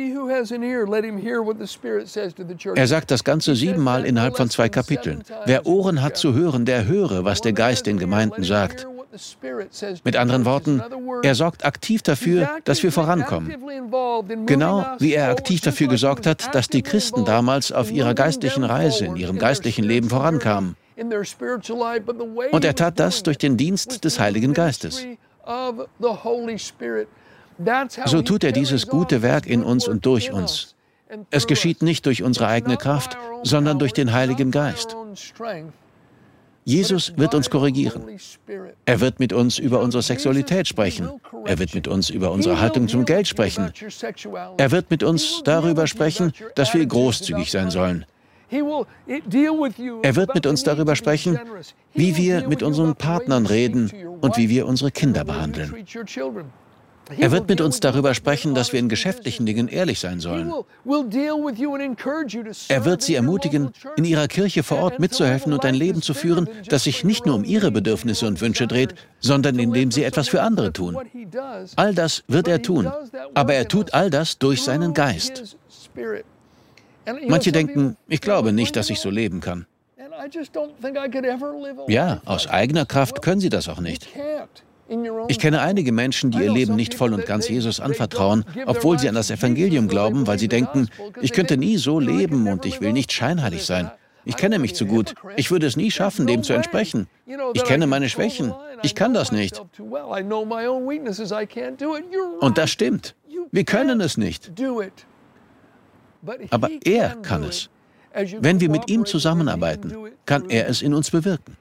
Er 2.75 2.87
sagt 2.87 3.11
das 3.11 3.23
Ganze 3.23 3.55
siebenmal 3.55 4.05
innerhalb 4.05 4.37
von 4.37 4.49
zwei 4.49 4.69
Kapiteln. 4.69 5.23
Wer 5.45 5.67
Ohren 5.67 6.01
hat 6.01 6.17
zu 6.17 6.33
hören, 6.33 6.65
der 6.65 6.87
höre, 6.87 7.23
was 7.23 7.41
der 7.41 7.53
Geist 7.53 7.85
den 7.85 7.99
Gemeinden 7.99 8.43
sagt. 8.43 8.87
Mit 10.03 10.15
anderen 10.15 10.45
Worten, 10.45 10.81
er 11.21 11.35
sorgt 11.35 11.65
aktiv 11.65 12.01
dafür, 12.01 12.49
dass 12.63 12.81
wir 12.81 12.91
vorankommen. 12.91 13.53
Genau 14.45 14.85
wie 14.99 15.13
er 15.13 15.29
aktiv 15.29 15.61
dafür 15.61 15.87
gesorgt 15.87 16.25
hat, 16.25 16.53
dass 16.55 16.67
die 16.67 16.81
Christen 16.81 17.23
damals 17.25 17.71
auf 17.71 17.91
ihrer 17.91 18.13
geistlichen 18.15 18.63
Reise, 18.63 19.05
in 19.05 19.15
ihrem 19.15 19.37
geistlichen 19.37 19.83
Leben 19.83 20.09
vorankamen. 20.09 20.75
Und 22.51 22.65
er 22.65 22.75
tat 22.75 22.99
das 22.99 23.23
durch 23.23 23.37
den 23.37 23.57
Dienst 23.57 24.03
des 24.03 24.19
Heiligen 24.19 24.53
Geistes. 24.53 25.05
So 28.05 28.21
tut 28.21 28.43
er 28.43 28.51
dieses 28.51 28.87
gute 28.87 29.21
Werk 29.21 29.45
in 29.45 29.63
uns 29.63 29.87
und 29.87 30.05
durch 30.05 30.31
uns. 30.31 30.75
Es 31.29 31.45
geschieht 31.45 31.83
nicht 31.83 32.05
durch 32.05 32.23
unsere 32.23 32.47
eigene 32.47 32.77
Kraft, 32.77 33.17
sondern 33.43 33.77
durch 33.77 33.93
den 33.93 34.13
Heiligen 34.13 34.49
Geist. 34.51 34.95
Jesus 36.65 37.13
wird 37.17 37.35
uns 37.35 37.49
korrigieren. 37.49 38.03
Er 38.85 39.01
wird 39.01 39.19
mit 39.19 39.33
uns 39.33 39.59
über 39.59 39.81
unsere 39.81 40.01
Sexualität 40.01 40.67
sprechen. 40.67 41.09
Er 41.45 41.59
wird 41.59 41.75
mit 41.75 41.87
uns 41.87 42.09
über 42.09 42.31
unsere 42.31 42.61
Haltung 42.61 42.87
zum 42.87 43.05
Geld 43.05 43.27
sprechen. 43.27 43.71
Er 44.57 44.71
wird 44.71 44.89
mit 44.89 45.03
uns 45.03 45.41
darüber 45.43 45.87
sprechen, 45.87 46.33
dass 46.55 46.73
wir 46.73 46.85
großzügig 46.85 47.51
sein 47.51 47.69
sollen. 47.69 48.05
Er 48.49 50.15
wird 50.15 50.35
mit 50.35 50.45
uns 50.45 50.63
darüber 50.63 50.95
sprechen, 50.95 51.39
wie 51.93 52.15
wir 52.15 52.47
mit 52.47 52.61
unseren 52.61 52.95
Partnern 52.95 53.45
reden 53.45 53.91
und 54.21 54.37
wie 54.37 54.49
wir 54.49 54.67
unsere 54.67 54.91
Kinder 54.91 55.25
behandeln. 55.25 55.73
Er 57.17 57.31
wird 57.31 57.49
mit 57.49 57.59
uns 57.59 57.79
darüber 57.79 58.13
sprechen, 58.13 58.55
dass 58.55 58.71
wir 58.71 58.79
in 58.79 58.87
geschäftlichen 58.87 59.45
Dingen 59.45 59.67
ehrlich 59.67 59.99
sein 59.99 60.19
sollen. 60.19 60.51
Er 62.69 62.85
wird 62.85 63.01
sie 63.01 63.15
ermutigen, 63.15 63.71
in 63.97 64.05
ihrer 64.05 64.27
Kirche 64.27 64.63
vor 64.63 64.79
Ort 64.79 64.99
mitzuhelfen 64.99 65.51
und 65.53 65.65
ein 65.65 65.75
Leben 65.75 66.01
zu 66.01 66.13
führen, 66.13 66.47
das 66.69 66.85
sich 66.85 67.03
nicht 67.03 67.25
nur 67.25 67.35
um 67.35 67.43
ihre 67.43 67.71
Bedürfnisse 67.71 68.25
und 68.25 68.39
Wünsche 68.41 68.67
dreht, 68.67 68.95
sondern 69.19 69.59
in 69.59 69.73
dem 69.73 69.91
sie 69.91 70.03
etwas 70.03 70.29
für 70.29 70.41
andere 70.41 70.71
tun. 70.71 70.97
All 71.75 71.93
das 71.93 72.23
wird 72.27 72.47
er 72.47 72.61
tun, 72.61 72.91
aber 73.33 73.53
er 73.53 73.67
tut 73.67 73.93
all 73.93 74.09
das 74.09 74.37
durch 74.37 74.61
seinen 74.63 74.93
Geist. 74.93 75.57
Manche 77.27 77.51
denken, 77.51 77.97
ich 78.07 78.21
glaube 78.21 78.53
nicht, 78.53 78.75
dass 78.75 78.89
ich 78.89 78.99
so 78.99 79.09
leben 79.09 79.41
kann. 79.41 79.65
Ja, 81.87 82.21
aus 82.25 82.47
eigener 82.47 82.85
Kraft 82.85 83.21
können 83.21 83.41
sie 83.41 83.49
das 83.49 83.67
auch 83.67 83.81
nicht. 83.81 84.07
Ich 85.27 85.39
kenne 85.39 85.61
einige 85.61 85.91
Menschen, 85.91 86.31
die 86.31 86.39
ihr 86.39 86.51
Leben 86.51 86.75
nicht 86.75 86.93
voll 86.93 87.13
und 87.13 87.25
ganz 87.25 87.47
Jesus 87.47 87.79
anvertrauen, 87.79 88.45
obwohl 88.65 88.99
sie 88.99 89.07
an 89.07 89.15
das 89.15 89.31
Evangelium 89.31 89.87
glauben, 89.87 90.27
weil 90.27 90.39
sie 90.39 90.47
denken, 90.47 90.89
ich 91.21 91.31
könnte 91.31 91.57
nie 91.57 91.77
so 91.77 91.99
leben 91.99 92.47
und 92.47 92.65
ich 92.65 92.81
will 92.81 92.93
nicht 92.93 93.11
scheinheilig 93.11 93.65
sein. 93.65 93.91
Ich 94.25 94.37
kenne 94.37 94.59
mich 94.59 94.75
zu 94.75 94.85
gut. 94.85 95.15
Ich 95.35 95.51
würde 95.51 95.67
es 95.67 95.75
nie 95.75 95.91
schaffen, 95.91 96.27
dem 96.27 96.43
zu 96.43 96.53
entsprechen. 96.53 97.07
Ich 97.53 97.63
kenne 97.63 97.87
meine 97.87 98.09
Schwächen. 98.09 98.53
Ich 98.81 98.95
kann 98.95 99.13
das 99.13 99.31
nicht. 99.31 99.61
Und 102.39 102.57
das 102.57 102.69
stimmt. 102.69 103.15
Wir 103.51 103.65
können 103.65 104.01
es 104.01 104.17
nicht. 104.17 104.51
Aber 106.51 106.69
er 106.85 107.15
kann 107.17 107.43
es. 107.43 107.69
Wenn 108.39 108.59
wir 108.59 108.69
mit 108.69 108.89
ihm 108.89 109.05
zusammenarbeiten, 109.05 109.93
kann 110.25 110.49
er 110.49 110.67
es 110.69 110.81
in 110.81 110.93
uns 110.93 111.11
bewirken. 111.11 111.57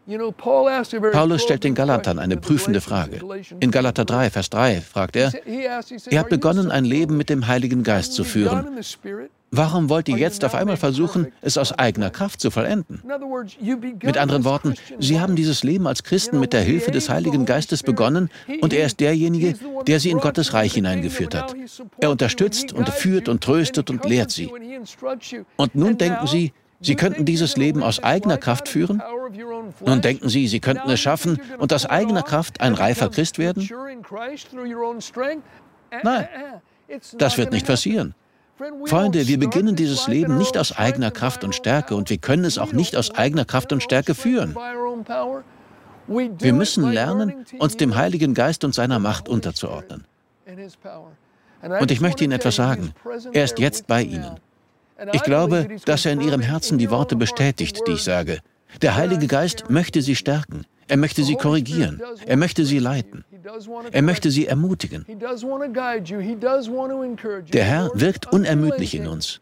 Paulus 1.12 1.42
stellt 1.42 1.64
den 1.64 1.74
Galatern 1.74 2.18
eine 2.18 2.36
prüfende 2.36 2.80
Frage. 2.80 3.20
In 3.60 3.70
Galater 3.70 4.04
3, 4.04 4.30
Vers 4.30 4.50
3 4.50 4.80
fragt 4.80 5.16
er, 5.16 5.32
ihr 5.46 6.18
habt 6.18 6.30
begonnen, 6.30 6.70
ein 6.70 6.84
Leben 6.84 7.16
mit 7.16 7.30
dem 7.30 7.46
Heiligen 7.46 7.82
Geist 7.82 8.12
zu 8.12 8.24
führen. 8.24 8.78
Warum 9.54 9.90
wollt 9.90 10.08
ihr 10.08 10.16
jetzt 10.16 10.46
auf 10.46 10.54
einmal 10.54 10.78
versuchen, 10.78 11.30
es 11.42 11.58
aus 11.58 11.72
eigener 11.72 12.08
Kraft 12.08 12.40
zu 12.40 12.50
vollenden? 12.50 13.02
Mit 14.02 14.16
anderen 14.16 14.44
Worten, 14.44 14.74
Sie 14.98 15.20
haben 15.20 15.36
dieses 15.36 15.62
Leben 15.62 15.86
als 15.86 16.02
Christen 16.04 16.40
mit 16.40 16.54
der 16.54 16.62
Hilfe 16.62 16.90
des 16.90 17.10
Heiligen 17.10 17.44
Geistes 17.44 17.82
begonnen 17.82 18.30
und 18.62 18.72
er 18.72 18.86
ist 18.86 18.98
derjenige, 19.00 19.54
der 19.86 20.00
Sie 20.00 20.08
in 20.08 20.20
Gottes 20.20 20.54
Reich 20.54 20.72
hineingeführt 20.72 21.34
hat. 21.34 21.54
Er 22.00 22.10
unterstützt 22.10 22.72
und 22.72 22.88
führt 22.88 23.28
und 23.28 23.44
tröstet 23.44 23.90
und 23.90 24.06
lehrt 24.06 24.30
Sie. 24.30 24.50
Und 25.56 25.74
nun 25.74 25.98
denken 25.98 26.26
Sie, 26.26 26.54
Sie 26.80 26.94
könnten 26.94 27.26
dieses 27.26 27.58
Leben 27.58 27.82
aus 27.82 28.02
eigener 28.02 28.38
Kraft 28.38 28.68
führen? 28.68 29.02
Nun 29.84 30.00
denken 30.00 30.30
Sie, 30.30 30.48
Sie 30.48 30.60
könnten 30.60 30.88
es 30.88 31.00
schaffen 31.00 31.38
und 31.58 31.74
aus 31.74 31.84
eigener 31.84 32.22
Kraft 32.22 32.62
ein 32.62 32.72
reifer 32.72 33.10
Christ 33.10 33.38
werden? 33.38 33.68
Nein, 36.02 36.28
das 37.18 37.36
wird 37.36 37.52
nicht 37.52 37.66
passieren. 37.66 38.14
Freunde, 38.86 39.28
wir 39.28 39.38
beginnen 39.38 39.76
dieses 39.76 40.06
Leben 40.08 40.38
nicht 40.38 40.58
aus 40.58 40.76
eigener 40.76 41.10
Kraft 41.10 41.44
und 41.44 41.54
Stärke 41.54 41.94
und 41.94 42.10
wir 42.10 42.18
können 42.18 42.44
es 42.44 42.58
auch 42.58 42.72
nicht 42.72 42.96
aus 42.96 43.10
eigener 43.14 43.44
Kraft 43.44 43.72
und 43.72 43.82
Stärke 43.82 44.14
führen. 44.14 44.54
Wir 46.06 46.52
müssen 46.52 46.90
lernen, 46.90 47.46
uns 47.58 47.76
dem 47.76 47.96
Heiligen 47.96 48.34
Geist 48.34 48.64
und 48.64 48.74
seiner 48.74 48.98
Macht 48.98 49.28
unterzuordnen. 49.28 50.04
Und 51.80 51.90
ich 51.90 52.00
möchte 52.00 52.24
Ihnen 52.24 52.32
etwas 52.32 52.56
sagen. 52.56 52.92
Er 53.32 53.44
ist 53.44 53.58
jetzt 53.58 53.86
bei 53.86 54.02
Ihnen. 54.02 54.38
Ich 55.12 55.22
glaube, 55.22 55.68
dass 55.84 56.04
er 56.04 56.12
in 56.12 56.20
Ihrem 56.20 56.40
Herzen 56.40 56.78
die 56.78 56.90
Worte 56.90 57.16
bestätigt, 57.16 57.80
die 57.86 57.92
ich 57.92 58.02
sage. 58.02 58.40
Der 58.80 58.96
Heilige 58.96 59.26
Geist 59.26 59.70
möchte 59.70 60.02
Sie 60.02 60.16
stärken. 60.16 60.64
Er 60.92 60.98
möchte 60.98 61.24
Sie 61.24 61.36
korrigieren. 61.36 62.02
Er 62.26 62.36
möchte 62.36 62.66
Sie 62.66 62.78
leiten. 62.78 63.24
Er 63.92 64.02
möchte 64.02 64.30
sie 64.30 64.46
ermutigen. 64.46 65.06
Der 67.52 67.64
Herr 67.64 67.90
wirkt 67.94 68.32
unermüdlich 68.32 68.94
in 68.94 69.06
uns. 69.06 69.40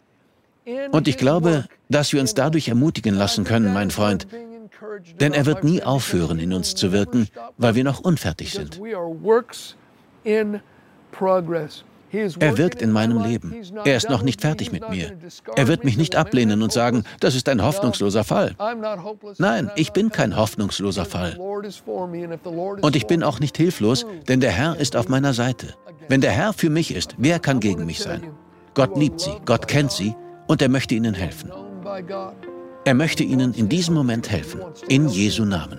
Und 0.93 1.09
ich 1.09 1.17
glaube, 1.17 1.67
dass 1.89 2.13
wir 2.13 2.21
uns 2.21 2.35
dadurch 2.35 2.69
ermutigen 2.69 3.15
lassen 3.17 3.45
können, 3.45 3.73
mein 3.73 3.91
Freund. 3.91 4.29
Denn 5.21 5.33
er 5.33 5.45
wird 5.47 5.65
nie 5.65 5.83
aufhören, 5.83 6.39
in 6.39 6.53
uns 6.53 6.77
zu 6.77 6.93
wirken, 6.93 7.29
weil 7.59 7.75
wir 7.75 7.85
noch 7.85 8.01
unfertig 8.01 8.53
sind. 8.53 8.81
Er 12.13 12.59
wirkt 12.59 12.83
in 12.83 12.93
meinem 12.93 13.23
Leben. 13.23 13.55
Er 13.85 13.97
ist 13.97 14.09
noch 14.09 14.23
nicht 14.23 14.41
fertig 14.41 14.73
mit 14.73 14.89
mir. 14.91 15.13
Er 15.57 15.69
wird 15.69 15.85
mich 15.85 15.97
nicht 15.97 16.17
ablehnen 16.17 16.63
und 16.63 16.73
sagen, 16.73 17.05
das 17.21 17.35
ist 17.35 17.49
ein 17.49 17.63
hoffnungsloser 17.63 18.25
Fall. 18.25 18.55
Nein, 19.39 19.71
ich 19.77 19.93
bin 19.93 20.11
kein 20.11 20.37
hoffnungsloser 20.37 21.05
Fall. 21.05 21.37
Und 22.83 22.97
ich 22.97 23.07
bin 23.07 23.23
auch 23.23 23.41
nicht 23.41 23.57
hilflos, 23.57 24.07
denn 24.29 24.41
der 24.41 24.51
Herr 24.51 24.77
ist 24.77 24.97
auf 24.97 25.09
meiner 25.09 25.35
Seite. 25.35 25.75
Wenn 26.09 26.21
der 26.21 26.33
Herr 26.33 26.53
für 26.53 26.71
mich 26.71 26.95
ist, 26.95 27.15
wer 27.19 27.39
kann 27.39 27.61
gegen 27.61 27.87
mich 27.87 28.01
sein? 28.01 28.23
Gott 28.75 28.97
liebt 28.97 29.21
sie, 29.21 29.33
Gott 29.45 29.69
kennt 29.69 29.93
sie 29.93 30.15
und 30.47 30.63
er 30.63 30.69
möchte 30.69 30.95
ihnen 30.95 31.15
helfen. 31.15 31.51
Er 32.85 32.95
möchte 32.95 33.23
ihnen 33.23 33.53
in 33.55 33.69
diesem 33.69 33.95
Moment 33.95 34.31
helfen. 34.31 34.61
In 34.89 35.09
Jesu 35.09 35.45
Namen. 35.45 35.79